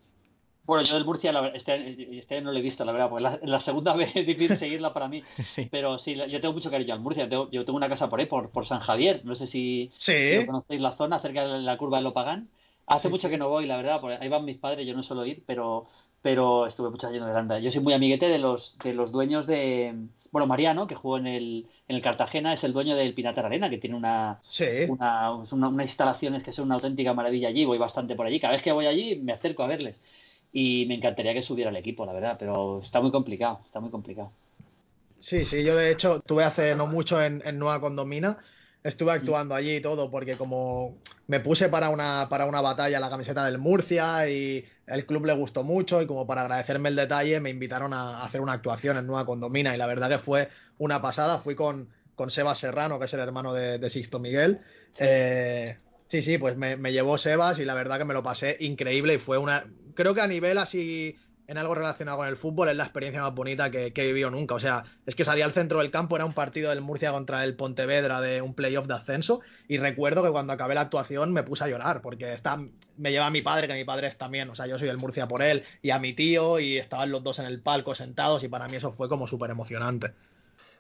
[0.67, 3.61] Bueno, yo del Murcia este, este no lo he visto, la verdad, porque la, la,
[3.61, 5.23] segunda vez es difícil seguirla para mí.
[5.43, 5.69] sí.
[5.71, 7.29] Pero sí, yo tengo mucho cariño al Murcia.
[7.29, 9.21] Tengo, yo tengo una casa por ahí, por, por San Javier.
[9.25, 10.41] No sé si, sí.
[10.41, 12.49] si conocéis la zona, cerca de la curva de Lopagán.
[12.87, 15.03] Hace sí, mucho que no voy, la verdad, porque ahí van mis padres, yo no
[15.03, 15.87] suelo ir, pero,
[16.25, 17.59] pero estuve mucho años de Granda.
[17.59, 19.95] Yo soy muy amiguete de los, de los dueños de,
[20.33, 23.69] bueno, Mariano, que jugó en el, en el Cartagena, es el dueño del Pinatar Arena,
[23.69, 24.65] que tiene una, sí.
[24.89, 28.55] una, una, una, instalaciones que son una auténtica maravilla allí, voy bastante por allí, cada
[28.55, 30.01] vez que voy allí me acerco a verles
[30.51, 33.91] y me encantaría que subiera el equipo, la verdad, pero está muy complicado, está muy
[33.91, 34.31] complicado.
[35.19, 38.39] Sí, sí, yo de hecho tuve hace no mucho en, en Nueva Condomina,
[38.85, 43.09] estuve actuando allí y todo, porque como me puse para una, para una batalla la
[43.09, 47.41] camiseta del Murcia y el club le gustó mucho y como para agradecerme el detalle
[47.41, 51.01] me invitaron a hacer una actuación en Nueva Condomina y la verdad que fue una
[51.01, 54.61] pasada, fui con, con Sebas Serrano, que es el hermano de, de Sixto Miguel.
[54.99, 55.79] Eh,
[56.09, 59.15] sí, sí, pues me, me llevó Sebas y la verdad que me lo pasé increíble
[59.15, 59.65] y fue una,
[59.95, 61.17] creo que a nivel así
[61.47, 64.31] en algo relacionado con el fútbol es la experiencia más bonita que, que, he vivido
[64.31, 64.55] nunca.
[64.55, 67.45] O sea, es que salí al centro del campo, era un partido del Murcia contra
[67.45, 71.43] el Pontevedra de un playoff de ascenso y recuerdo que cuando acabé la actuación me
[71.43, 72.59] puse a llorar porque está,
[72.97, 74.99] me lleva a mi padre, que mi padre es también, o sea, yo soy del
[74.99, 78.43] Murcia por él, y a mi tío y estaban los dos en el palco sentados
[78.43, 80.15] y para mí eso fue como súper emocionante.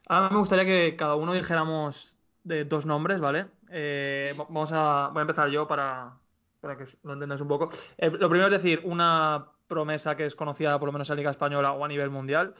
[0.08, 3.46] A mí me gustaría que cada uno dijéramos de dos nombres, ¿vale?
[3.70, 6.12] Eh, vamos a, voy a empezar yo para,
[6.60, 7.70] para que lo entendáis un poco.
[7.96, 11.30] Eh, lo primero es decir, una promesa que es conocida por lo menos en Liga
[11.30, 12.54] Española o a nivel mundial.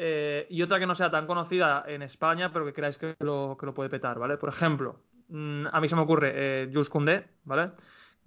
[0.00, 3.56] Eh, y otra que no sea tan conocida en España, pero que creáis que lo,
[3.58, 4.36] que lo puede petar, ¿vale?
[4.36, 7.72] Por ejemplo, mmm, a mí se me ocurre eh, Jules Koundé, ¿vale?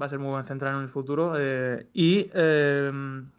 [0.02, 1.36] Va a ser muy buen central en el futuro.
[1.38, 2.24] Eh, y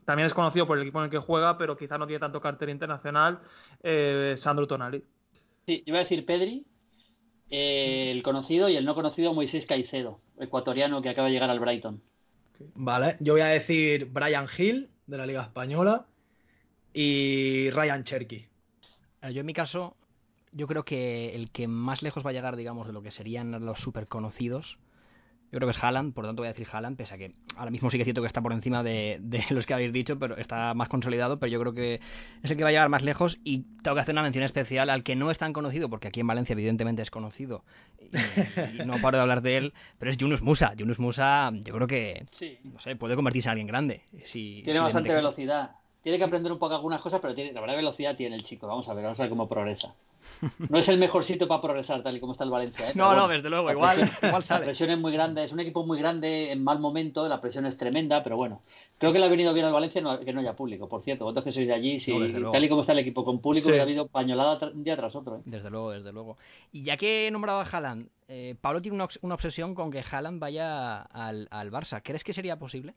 [0.07, 2.41] también es conocido por el equipo en el que juega, pero quizá no tiene tanto
[2.41, 3.41] cartel internacional,
[4.37, 5.03] Sandro Tonali.
[5.67, 6.65] Sí, iba a decir Pedri,
[7.51, 12.01] el conocido y el no conocido Moisés Caicedo, ecuatoriano que acaba de llegar al Brighton.
[12.75, 16.07] Vale, yo voy a decir Brian Hill de la Liga Española
[16.93, 18.47] y Ryan Cherky.
[19.33, 19.97] Yo en mi caso,
[20.53, 23.65] yo creo que el que más lejos va a llegar, digamos, de lo que serían
[23.65, 24.79] los super conocidos,
[25.53, 27.71] yo creo que es Haaland, por tanto voy a decir Haaland, pese a que ahora
[27.71, 30.19] mismo sí que es cierto que está por encima de, de, los que habéis dicho,
[30.19, 32.01] pero está más consolidado, pero yo creo que
[32.43, 34.89] es el que va a llegar más lejos y tengo que hacer una mención especial
[34.89, 37.65] al que no es tan conocido, porque aquí en Valencia evidentemente es conocido
[38.01, 40.73] y, y no paro de hablar de él, pero es Yunus Musa.
[40.75, 42.59] Yunus Musa yo creo que, sí.
[42.65, 44.01] no sé, puede convertirse en alguien grande.
[44.25, 45.73] Si, tiene si bastante velocidad.
[46.03, 48.67] Tiene que aprender un poco algunas cosas, pero tiene, la verdad velocidad tiene el chico.
[48.67, 49.95] Vamos a ver, vamos a ver cómo progresa.
[50.69, 52.91] No es el mejor sitio para progresar, tal y como está el Valencia.
[52.91, 52.93] ¿eh?
[52.95, 54.61] No, bueno, no, desde luego, igual, presión, igual sale.
[54.61, 57.67] La presión es muy grande, es un equipo muy grande en mal momento, la presión
[57.67, 58.63] es tremenda, pero bueno,
[58.99, 60.89] creo que le ha venido bien al Valencia no, que no haya público.
[60.89, 63.25] Por cierto, vosotros que sois de allí, si, no, tal y como está el equipo
[63.25, 63.79] con público, sí.
[63.79, 65.37] ha habido pañolada un día tras otro.
[65.37, 65.43] ¿eh?
[65.45, 66.39] Desde luego, desde luego.
[66.73, 70.03] Y ya que he nombrado a Haaland, eh, Pablo tiene una, una, obsesión con que
[70.09, 72.01] Haaland vaya al, al Barça.
[72.03, 72.95] ¿Crees que sería posible?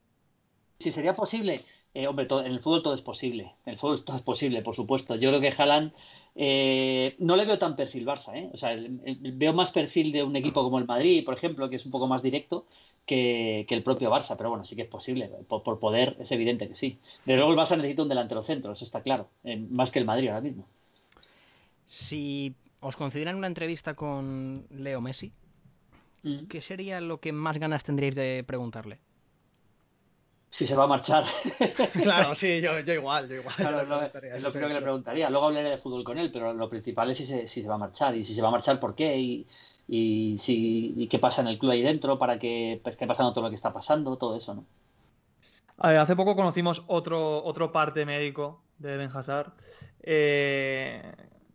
[0.79, 1.65] Si sería posible,
[1.95, 3.53] eh, hombre, todo, en el fútbol todo es posible.
[3.65, 5.15] En el fútbol todo es posible, por supuesto.
[5.15, 5.93] Yo creo que Haaland
[6.35, 8.49] eh, no le veo tan perfil Barça, ¿eh?
[8.53, 11.69] O sea, el, el, veo más perfil de un equipo como el Madrid, por ejemplo,
[11.69, 12.65] que es un poco más directo
[13.05, 14.35] que, que el propio Barça.
[14.35, 15.31] Pero bueno, sí que es posible.
[15.47, 16.99] Por, por, poder es evidente que sí.
[17.23, 19.29] De luego el Barça necesita un delantero centro, eso está claro.
[19.45, 20.67] Eh, más que el Madrid ahora mismo.
[21.87, 25.31] Si os consideran una entrevista con Leo Messi,
[26.23, 26.47] mm.
[26.49, 28.99] ¿qué sería lo que más ganas tendríais de preguntarle?
[30.55, 31.25] Si se va a marchar.
[32.01, 33.55] claro, sí, yo, yo igual, yo igual.
[33.55, 35.29] Claro, no, es lo primero que le preguntaría.
[35.29, 37.75] Luego hablaré de fútbol con él, pero lo principal es si se, si se va
[37.75, 39.47] a marchar y si se va a marchar por qué y,
[39.89, 43.33] y, si, y qué pasa en el club ahí dentro para que pues, esté pasando
[43.33, 44.65] todo lo que está pasando, todo eso, ¿no?
[45.77, 49.51] A ver, hace poco conocimos otro, otro parte médico de Ben Hazard.
[50.03, 51.01] Eh,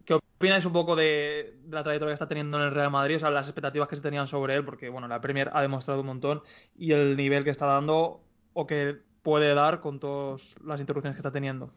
[0.05, 3.17] ¿Qué opináis un poco de, de, la trayectoria que está teniendo en el Real Madrid?
[3.17, 6.01] O sea, las expectativas que se tenían sobre él, porque bueno, la Premier ha demostrado
[6.01, 6.43] un montón
[6.77, 8.21] y el nivel que está dando
[8.61, 11.73] o que puede dar con todas las interrupciones que está teniendo.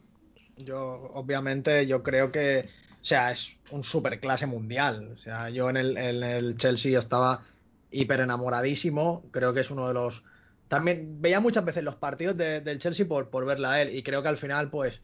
[0.58, 2.70] Yo, obviamente, yo creo que,
[3.02, 5.14] o sea, es un super clase mundial.
[5.14, 7.46] O sea, yo en el, en el Chelsea estaba
[7.90, 9.24] hiper enamoradísimo.
[9.32, 10.24] Creo que es uno de los.
[10.68, 13.96] También veía muchas veces los partidos de, del Chelsea por, por verla a él.
[13.96, 15.02] Y creo que al final, pues,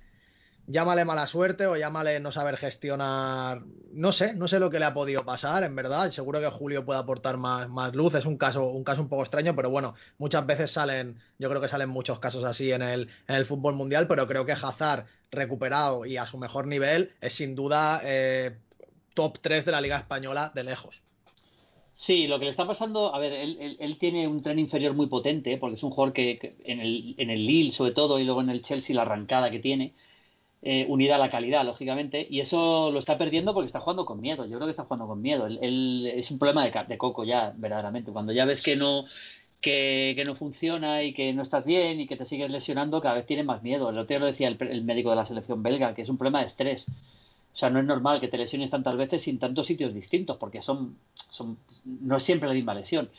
[0.69, 3.63] llámale mala suerte o llámale no saber gestionar.
[3.91, 6.11] No sé, no sé lo que le ha podido pasar, en verdad.
[6.11, 8.13] Seguro que Julio puede aportar más, más luz.
[8.13, 11.59] Es un caso, un caso un poco extraño, pero bueno, muchas veces salen, yo creo
[11.59, 15.07] que salen muchos casos así en el, en el fútbol mundial, pero creo que Hazard
[15.31, 18.55] recuperado y a su mejor nivel es sin duda eh,
[19.15, 21.01] top 3 de la Liga Española de lejos.
[21.95, 24.93] Sí, lo que le está pasando, a ver, él, él, él tiene un tren inferior
[24.93, 28.19] muy potente, porque es un jugador que, que en, el, en el Lille sobre todo
[28.19, 29.95] y luego en el Chelsea la arrancada que tiene,
[30.61, 34.19] eh, unida a la calidad, lógicamente, y eso lo está perdiendo porque está jugando con
[34.19, 34.45] miedo.
[34.45, 35.47] Yo creo que está jugando con miedo.
[35.47, 38.11] Él, él es un problema de, de, coco ya, verdaderamente.
[38.11, 39.05] Cuando ya ves que no,
[39.61, 43.15] que, que, no funciona y que no estás bien y que te sigues lesionando, cada
[43.15, 43.89] vez tienes más miedo.
[43.89, 46.17] El otro día lo decía el, el médico de la selección belga, que es un
[46.17, 46.85] problema de estrés.
[47.53, 50.61] O sea, no es normal que te lesiones tantas veces sin tantos sitios distintos, porque
[50.61, 50.97] son,
[51.29, 53.09] son no es siempre la misma lesión.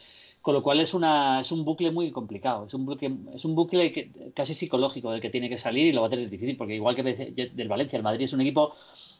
[0.43, 3.55] Con lo cual es, una, es un bucle muy complicado, es un bucle, es un
[3.55, 6.57] bucle que, casi psicológico del que tiene que salir y lo va a tener difícil,
[6.57, 8.75] porque igual que del Valencia, el Madrid es un equipo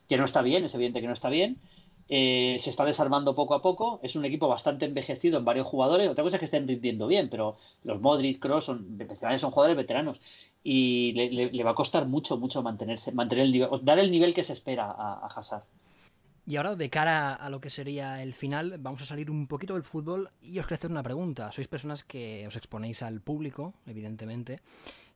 [0.09, 1.59] que no está bien, es evidente que no está bien,
[2.09, 6.09] eh, se está desarmando poco a poco, es un equipo bastante envejecido en varios jugadores,
[6.09, 8.99] otra cosa es que estén rindiendo bien, pero los Modric, Kroos son,
[9.39, 10.19] son jugadores veteranos
[10.65, 14.45] y le, va a costar mucho, mucho mantenerse, mantener el nivel, dar el nivel que
[14.45, 15.63] se espera a, a Hazard.
[16.47, 19.75] Y ahora, de cara a lo que sería el final, vamos a salir un poquito
[19.75, 21.53] del fútbol y os quiero hacer una pregunta.
[21.53, 24.61] Sois personas que os exponéis al público, evidentemente,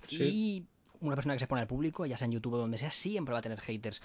[0.08, 0.22] Sí.
[0.22, 0.66] y
[1.00, 3.32] una persona que se expone al público, ya sea en YouTube o donde sea, siempre
[3.32, 4.00] va a tener haters.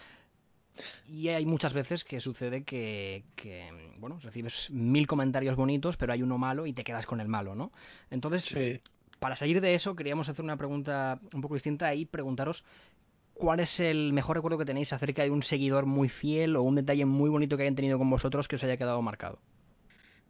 [1.08, 6.24] Y hay muchas veces que sucede que, que, bueno, recibes mil comentarios bonitos, pero hay
[6.24, 7.72] uno malo y te quedas con el malo, ¿no?
[8.10, 8.80] Entonces, Sí.
[9.20, 12.64] para salir de eso, queríamos hacer una pregunta un poco distinta y preguntaros
[13.40, 16.76] cuál es el mejor recuerdo que tenéis acerca de un seguidor muy fiel o un
[16.76, 19.40] detalle muy bonito que hayan tenido con vosotros que os haya quedado marcado.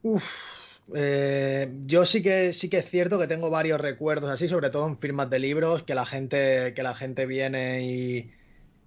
[0.03, 0.23] Uf,
[0.95, 4.87] eh, yo sí que sí que es cierto que tengo varios recuerdos así, sobre todo
[4.87, 8.31] en firmas de libros, que la gente, que la gente viene y,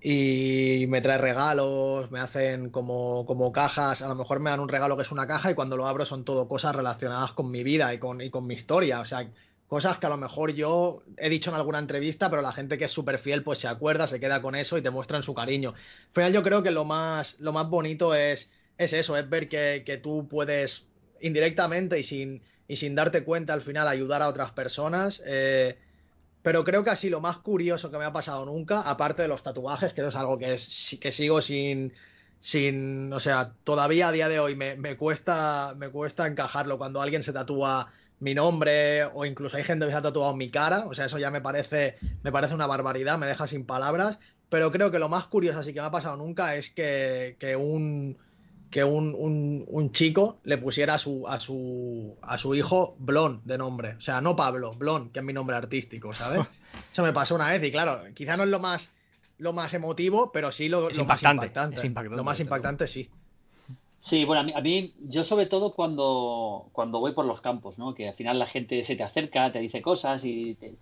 [0.00, 4.68] y me trae regalos, me hacen como, como cajas, a lo mejor me dan un
[4.68, 7.64] regalo que es una caja y cuando lo abro son todo cosas relacionadas con mi
[7.64, 9.28] vida y con, y con mi historia, o sea,
[9.72, 12.84] cosas que a lo mejor yo he dicho en alguna entrevista, pero la gente que
[12.84, 15.70] es súper fiel pues se acuerda, se queda con eso y te muestran su cariño.
[15.70, 19.48] Al final yo creo que lo más, lo más bonito es, es eso, es ver
[19.48, 20.84] que, que tú puedes
[21.22, 25.22] indirectamente y sin, y sin darte cuenta al final ayudar a otras personas.
[25.24, 25.78] eh,
[26.42, 29.42] pero creo que así lo más curioso que me ha pasado nunca, aparte de los
[29.42, 31.94] tatuajes, que eso es algo que, es, que sigo sin,
[32.38, 37.00] sin, o sea, todavía a día de hoy me, me cuesta, me cuesta encajarlo cuando
[37.00, 37.92] alguien se tatúa
[38.22, 41.18] mi nombre o incluso hay gente que se ha tatuado mi cara, o sea, eso
[41.18, 45.08] ya me parece, me parece una barbaridad, me deja sin palabras, pero creo que lo
[45.08, 48.16] más curioso así que me ha pasado nunca es que, que un
[48.70, 53.42] que un, un, un, chico le pusiera a su, a su, a su hijo Blon
[53.44, 53.96] de nombre.
[53.96, 56.40] O sea, no Pablo, Blon, que es mi nombre artístico, ¿sabes?
[56.92, 58.90] Eso me pasó una vez y claro, quizá no es lo más,
[59.36, 62.16] lo más emotivo, pero sí lo, lo impactante, más impactante.
[62.16, 63.10] Lo más impactante sí.
[64.02, 67.78] Sí, bueno, a mí, a mí, yo sobre todo cuando, cuando voy por los campos,
[67.78, 67.94] ¿no?
[67.94, 70.74] Que al final la gente se te acerca, te dice cosas y te-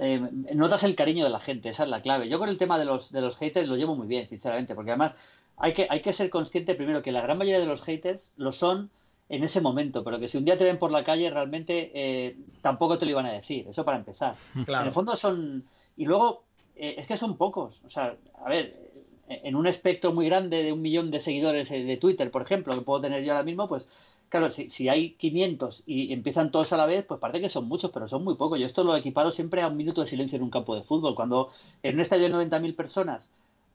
[0.00, 0.20] eh,
[0.54, 2.28] notas el cariño de la gente, esa es la clave.
[2.28, 4.92] Yo con el tema de los, de los haters lo llevo muy bien, sinceramente, porque
[4.92, 5.12] además
[5.56, 8.52] hay que, hay que ser consciente primero que la gran mayoría de los haters lo
[8.52, 8.90] son
[9.28, 12.36] en ese momento, pero que si un día te ven por la calle realmente eh,
[12.62, 14.36] tampoco te lo iban a decir, eso para empezar.
[14.54, 14.92] En el Claro.
[14.92, 15.64] fondo son...
[15.96, 16.44] Y luego,
[16.76, 17.74] eh, es que son pocos.
[17.84, 18.74] O sea, a ver,
[19.44, 22.74] en un espectro muy grande de un millón de seguidores eh, de Twitter, por ejemplo,
[22.74, 23.86] que puedo tener yo ahora mismo, pues
[24.28, 27.68] claro, si, si hay 500 y empiezan todos a la vez, pues parece que son
[27.68, 28.58] muchos, pero son muy pocos.
[28.58, 31.14] Yo esto lo equiparo siempre a un minuto de silencio en un campo de fútbol.
[31.14, 31.52] Cuando
[31.82, 33.28] en un estadio de 90.000 personas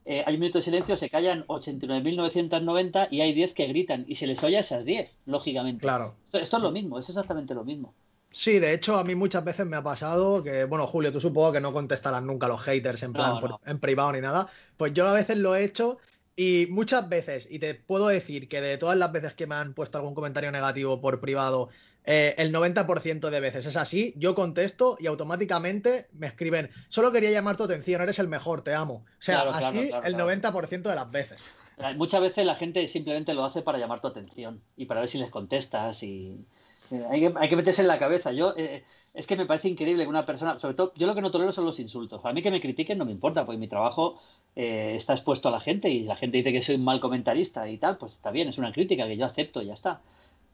[0.06, 4.16] eh, hay un minuto de silencio, se callan 89.990 y hay 10 que gritan y
[4.16, 5.82] se les oye a esas 10, lógicamente.
[5.82, 6.16] Claro.
[6.26, 7.94] Esto, esto es lo mismo, es exactamente lo mismo.
[8.30, 11.54] Sí, de hecho, a mí muchas veces me ha pasado que, bueno, Julio, tú supongo
[11.54, 14.48] que no contestarás nunca a los haters en plan No, por- en privado ni nada.
[14.76, 15.98] Pues yo a veces lo he hecho
[16.36, 19.74] y muchas veces, y te puedo decir que de todas las veces que me han
[19.74, 21.70] puesto algún comentario negativo por privado,
[22.04, 27.32] eh, el 90% de veces es así, yo contesto y automáticamente me escriben, solo quería
[27.32, 28.94] llamar tu atención, eres el mejor, te amo.
[29.08, 30.18] O sea, Claro, así claro, el claro.
[30.18, 31.58] 90% de las veces.
[31.78, 35.10] Eh, Muchas veces la gente simplemente lo hace para llamar tu atención y para ver
[35.10, 36.46] si les contestas y
[36.92, 38.32] eh, hay, que, hay que meterse en la cabeza.
[38.32, 38.84] Yo eh,
[39.14, 41.52] es que me parece increíble que una persona, sobre todo, yo lo que no tolero
[41.52, 42.24] son los insultos.
[42.26, 44.20] A mí que me critiquen no me importa, porque mi trabajo
[44.56, 47.68] eh, está expuesto a la gente y la gente dice que soy un mal comentarista
[47.70, 50.02] y tal, pues está bien, es una crítica que yo acepto y ya está.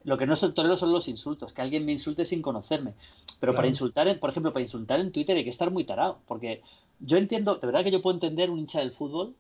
[0.04, 2.94] Lo que no tolero son los insultos, que alguien me insulte sin conocerme.
[3.40, 6.20] Pero para insultar, en- por ejemplo, para insultar en Twitter hay que estar muy tarado,
[6.28, 6.62] porque
[7.00, 9.34] yo entiendo, de verdad que yo puedo entender un hincha del fútbol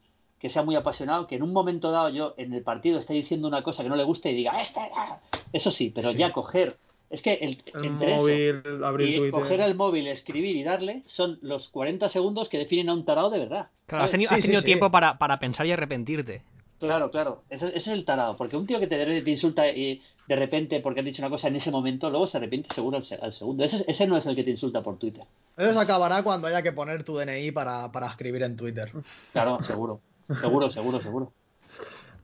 [0.43, 3.47] que sea muy apasionado, que en un momento dado yo en el partido esté diciendo
[3.47, 4.81] una cosa que no le guste y diga, ¡Este!
[4.93, 5.17] ah".
[5.53, 6.17] Eso sí, pero Sí.
[6.17, 6.75] ya coger.
[7.09, 9.31] Es que el, El entre eso abrir y Twitter.
[9.31, 13.29] coger el móvil, escribir y darle son los 40 segundos que definen a un tarado
[13.29, 13.67] de verdad.
[13.85, 14.65] Claro, has tenido, Sí, has sí, tenido sí.
[14.65, 16.41] tiempo para, para pensar y arrepentirte.
[16.79, 17.43] Claro, claro.
[17.49, 18.35] Ese, ese es el tarado.
[18.35, 21.47] Porque un tío que te, te insulta y de repente porque han dicho una cosa
[21.47, 23.63] en ese momento, luego se arrepiente seguro al, se- al segundo.
[23.63, 25.23] Ese, ese no es el que te insulta por Twitter.
[25.55, 28.91] Eso se acabará cuando haya que poner tu DNI para, para escribir en Twitter.
[29.31, 30.01] Claro, seguro.
[30.39, 31.33] Seguro, seguro, seguro.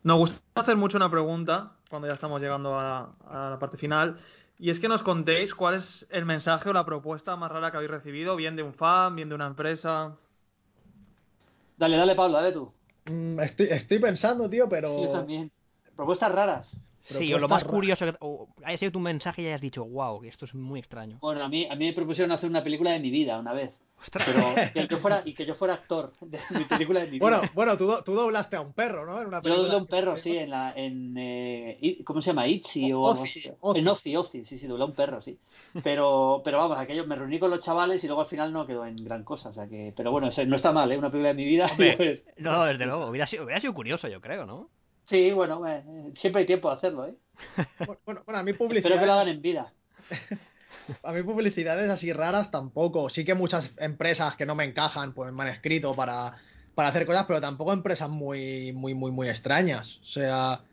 [0.03, 4.17] Nos gusta hacer mucho una pregunta cuando ya estamos llegando a, a la parte final.
[4.57, 7.77] Y es que nos contéis cuál es el mensaje o la propuesta más rara que
[7.77, 10.17] habéis recibido, bien de un fan, bien de una empresa.
[11.77, 12.71] Dale, dale, Pablo, dale tú.
[13.05, 15.01] Mm, estoy, estoy pensando, tío, pero...
[15.01, 15.49] Yo también.
[15.95, 16.67] Propuestas raras.
[17.01, 20.19] Sí, o lo más curioso que o haya sido tu mensaje y hayas dicho, wow,
[20.21, 21.17] que esto es muy extraño.
[21.21, 23.71] Bueno, a mí, a mí me propusieron hacer una película de mi vida una vez.
[24.01, 24.27] Ostras.
[24.27, 27.21] Pero que yo fuera, y que yo fuera actor de mi película de mi vida.
[27.21, 29.21] Bueno, bueno, tú, tú doblaste a un perro, ¿no?
[29.21, 32.47] En una Yo doblé un perro, sí, en la, en, eh, ¿cómo se llama?
[32.47, 33.51] Itzy o algo Ozzy, así.
[33.59, 33.79] Ozzy.
[33.79, 35.37] En Ozzy, Ozzy, sí, sí, doblé un perro, sí.
[35.83, 38.85] Pero, pero vamos, aquello, me reuní con los chavales y luego al final no quedó
[38.85, 40.97] en gran cosa, o sea que, pero bueno, eso no está mal, ¿eh?
[40.97, 41.67] Una película de mi vida.
[41.71, 44.69] Hombre, pues, no, desde luego, hubiera sido, hubiera sido curioso, yo creo, ¿no?
[45.09, 45.83] sí, bueno, eh,
[46.15, 47.13] siempre hay tiempo de hacerlo, ¿eh?
[48.05, 49.73] Bueno, bueno, a mí Espero que lo hagan en vida.
[51.03, 53.09] A mí publicidades así raras tampoco.
[53.09, 56.35] Sí que muchas empresas que no me encajan, pues me han escrito para,
[56.75, 59.97] para hacer cosas, pero tampoco empresas muy, muy, muy, muy extrañas.
[60.01, 60.63] O sea,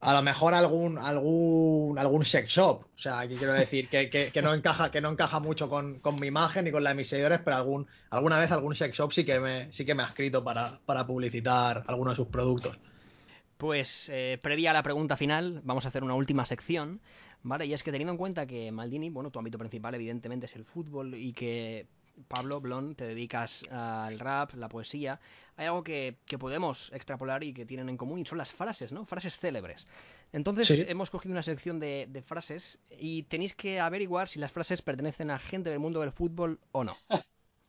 [0.00, 2.84] a lo mejor algún, algún, algún sex shop.
[2.84, 6.00] O sea, aquí quiero decir que, que- que no encaja, que no encaja mucho con,
[6.00, 8.96] con mi imagen y con la de mis seguidores, pero algún, alguna vez algún sex
[8.96, 12.28] shop sí que me, sí que me ha escrito para, para publicitar alguno de sus
[12.28, 12.78] productos.
[13.56, 17.00] Pues eh, previa a la pregunta final, vamos a hacer una última sección,
[17.42, 17.66] ¿vale?
[17.66, 20.64] Y es que teniendo en cuenta que Maldini, bueno, tu ámbito principal evidentemente es el
[20.64, 21.86] fútbol y que
[22.28, 25.20] Pablo Blon te dedicas al rap, la poesía,
[25.56, 28.92] hay algo que, que podemos extrapolar y que tienen en común y son las frases,
[28.92, 29.04] ¿no?
[29.06, 29.86] Frases célebres.
[30.32, 30.84] Entonces Sí.
[30.88, 35.30] hemos cogido una sección de, de frases y tenéis que averiguar si las frases pertenecen
[35.30, 36.96] a gente del mundo del fútbol o no.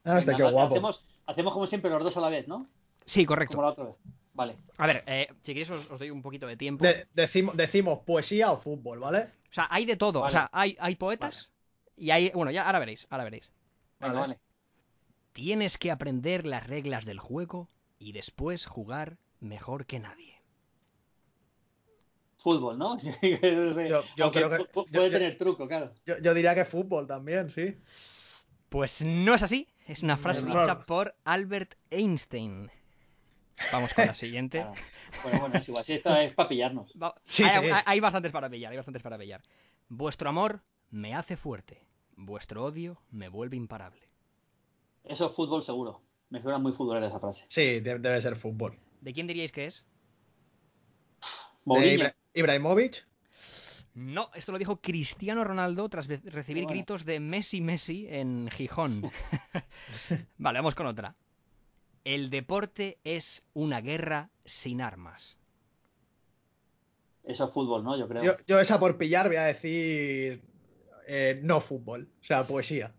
[0.05, 0.73] Ah, este Venga, qué guapo.
[0.75, 2.67] Hacemos, hacemos como siempre los dos a la vez, ¿no?
[3.05, 3.61] Sí, Como correcto.
[3.61, 3.97] la otra vez.
[4.37, 4.55] Vale.
[4.77, 6.85] A ver, eh, si queréis os, os doy un poquito de tiempo.
[6.85, 9.31] De- decimos, decimos poesía o fútbol, ¿vale?
[9.49, 10.21] O sea, hay de todo.
[10.21, 11.51] O sea, hay, hay poetas
[11.97, 12.29] y hay...
[12.33, 13.49] Bueno, ya ahora veréis, ahora veréis.
[13.99, 14.13] Vale.
[14.19, 14.39] vale.
[15.33, 17.67] Tienes que aprender las reglas del juego
[17.99, 20.39] y después jugar mejor que nadie.
[22.37, 22.97] Fútbol, ¿no?
[23.21, 25.91] Yo- creo que- yo- puede yo- tener truco, claro.
[26.05, 27.75] Yo, yo diría que fútbol también, sí.
[28.69, 29.67] Pues no es así.
[29.87, 32.69] Es una frase dicha por Albert Einstein.
[33.71, 34.65] Vamos con la siguiente.
[35.23, 35.83] Bueno, bueno, es igual.
[35.85, 36.91] Si esto es para pillarnos.
[37.01, 37.71] Va- Sí, hay, sí.
[37.71, 39.41] hay- hay bastantes para pillar, hay bastantes para pillar.
[39.89, 41.81] Vuestro amor me hace fuerte.
[42.15, 44.01] Vuestro odio me vuelve imparable.
[45.03, 46.01] Eso es fútbol seguro.
[46.29, 47.43] Me suena muy futbolera esa frase.
[47.47, 48.77] Sí, de- debe ser fútbol.
[49.01, 49.85] ¿De quién diríais que es?
[51.65, 53.05] Ibra- Ibrahimovic.
[53.93, 56.75] No, esto lo dijo Cristiano Ronaldo tras recibir Bueno.
[56.75, 59.01] gritos de Messi Messi en Gijón.
[60.37, 61.15] vale, vamos con otra.
[62.07, 65.37] El deporte es una guerra sin armas.
[67.25, 67.97] Eso es fútbol, ¿no?
[67.97, 68.23] Yo creo.
[68.23, 70.41] Yo, yo esa por pillar voy a decir
[71.05, 72.93] eh, no fútbol, o sea, poesía.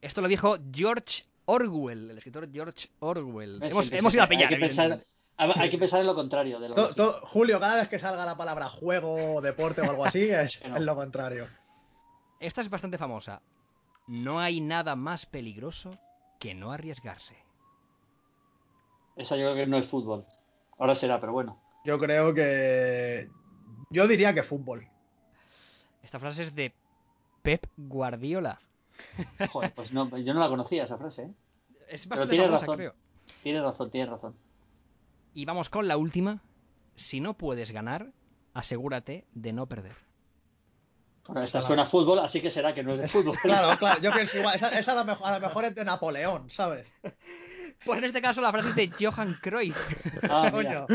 [0.00, 3.62] Esto lo dijo George Orwell, el escritor George Orwell.
[3.62, 5.04] Hemos, hemos ido a pillar, Hay que, pensar,
[5.36, 8.00] hay que pensar en lo contrario de lo To- que- to- Julio, cada vez que
[8.00, 10.76] salga la palabra juego, deporte o algo así, es, Que no.
[10.78, 11.46] es lo contrario.
[12.40, 13.40] Esta es bastante famosa.
[14.08, 15.90] No hay nada más peligroso
[16.40, 17.36] que no arriesgarse.
[19.16, 20.24] Eso yo creo que no es fútbol.
[20.78, 21.60] Ahora será, pero bueno.
[21.84, 23.28] Yo creo que.
[23.90, 24.88] Yo diría que fútbol.
[26.02, 26.72] Esta frase es de
[27.42, 28.58] Pep Guardiola.
[29.50, 31.30] Joder, pues no, yo no la conocía esa frase, ¿eh?
[31.88, 32.76] Es Pero bastante tiene famosa, razón.
[32.76, 32.94] creo.
[33.42, 34.36] Tienes razón, tienes razón.
[35.34, 36.42] Y vamos con la última.
[36.94, 38.12] Si no puedes ganar,
[38.54, 39.96] asegúrate de no perder.
[41.26, 43.36] Bueno, esta suena a fútbol, así que será que no es de fútbol.
[43.42, 44.56] Claro, claro, yo pienso igual.
[44.56, 46.92] Esa, esa a, lo mejor, a lo mejor es de Napoleón, ¿sabes?
[47.84, 49.76] Pues en este caso la frase es de Johan Cruyff.
[50.28, 50.86] Ah, mira.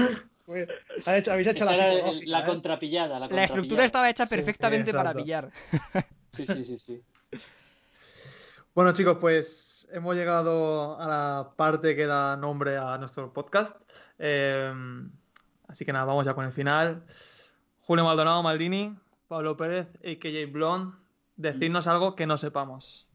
[1.05, 2.43] Has hecho- habéis hecho la el- ¿eh?
[2.45, 3.19] contrapillada.
[3.19, 5.49] La, La estructura estaba hecha Sí, perfectamente para pillar.
[6.37, 7.01] Sí, sí, sí, sí.
[8.75, 13.75] Bueno, chicos, pues hemos llegado a la parte que da nombre a nuestro podcast.
[14.19, 14.71] Eh,
[15.67, 17.01] así que nada, vamos ya con el final.
[17.81, 18.95] Julio Maldonado, Maldini,
[19.27, 20.93] Pablo Pérez, AKJ Blond,
[21.37, 23.06] decidnos algo que no sepamos.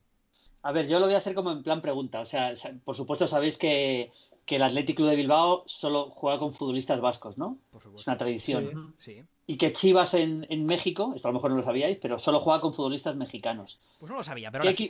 [0.62, 2.20] A ver, yo lo voy a hacer como en plan pregunta.
[2.20, 2.54] O sea,
[2.84, 4.12] por supuesto sabéis que,
[4.46, 7.58] que el Athletic Club de Bilbao solo juega con futbolistas vascos, ¿no?
[7.70, 8.10] Por Es supuesto.
[8.10, 8.94] una tradición.
[8.98, 9.14] Sí.
[9.14, 9.22] Sí.
[9.44, 12.40] Y que Chivas en, en México, esto a lo mejor no lo sabíais, pero solo
[12.40, 13.80] juega con futbolistas mexicanos.
[13.98, 14.88] Pues no lo sabía, pero ¿Qué,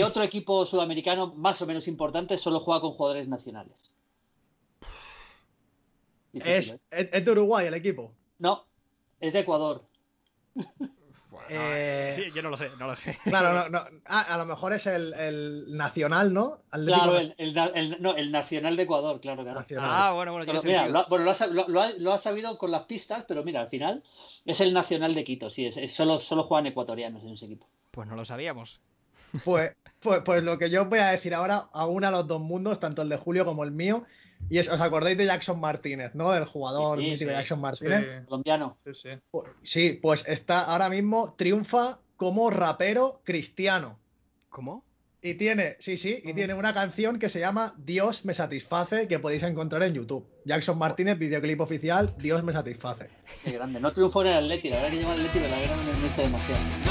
[0.00, 3.74] ahora otro equipo sudamericano más o menos importante solo juega con jugadores nacionales?
[6.32, 6.80] Difícil, Es, ¿eh?
[6.92, 8.12] es, es de Uruguay el equipo.
[8.38, 8.64] No,
[9.18, 9.82] es de Ecuador.
[11.52, 13.18] Eh, sí, yo no lo sé, no lo sé.
[13.24, 13.84] Claro, no, no.
[14.06, 16.58] Ah, a lo mejor es el, el nacional, ¿no?
[16.70, 17.34] Atlético Claro, Nacional.
[17.38, 19.64] el, el na- el- no, el Nacional de Ecuador, claro, claro.
[19.80, 22.18] Ah, bueno, bueno, Pero mira, lo, ha- bueno, lo, ha, lo- lo ha- lo ha
[22.18, 24.02] sabido con las pistas, pero mira, al final
[24.44, 27.66] es el Nacional de Quito, sí, es, es solo, solo juegan ecuatorianos en ese equipo.
[27.90, 28.80] Pues no lo sabíamos.
[29.44, 32.80] Pues, pues, pues lo que yo voy a decir ahora, aún a los dos mundos,
[32.80, 34.04] tanto el de Julio como el mío.
[34.48, 36.34] Y es, ¿os acordáis de Jackson Martínez, ¿no?
[36.34, 37.36] El jugador Sí, sí, mítico sí.
[37.36, 38.24] Jackson Martínez.
[38.26, 38.76] Colombiano.
[38.84, 39.08] sí, sí.
[39.30, 43.98] Pues- Sí, pues está ahora mismo, triunfa como rapero cristiano.
[44.48, 44.84] ¿Cómo?
[45.22, 49.18] Y tiene, sí, sí, y tiene una canción que se llama Dios me satisface, que
[49.18, 50.26] podéis encontrar en YouTube.
[50.46, 53.10] Jackson Martínez, videoclip oficial, Dios me satisface.
[53.44, 53.80] Qué grande.
[53.80, 55.82] No triunfó en el Atleti, la verdad que lleva el Atleti, pero la verdad no
[55.82, 56.60] me gusta demasiado.
[56.84, 56.90] No,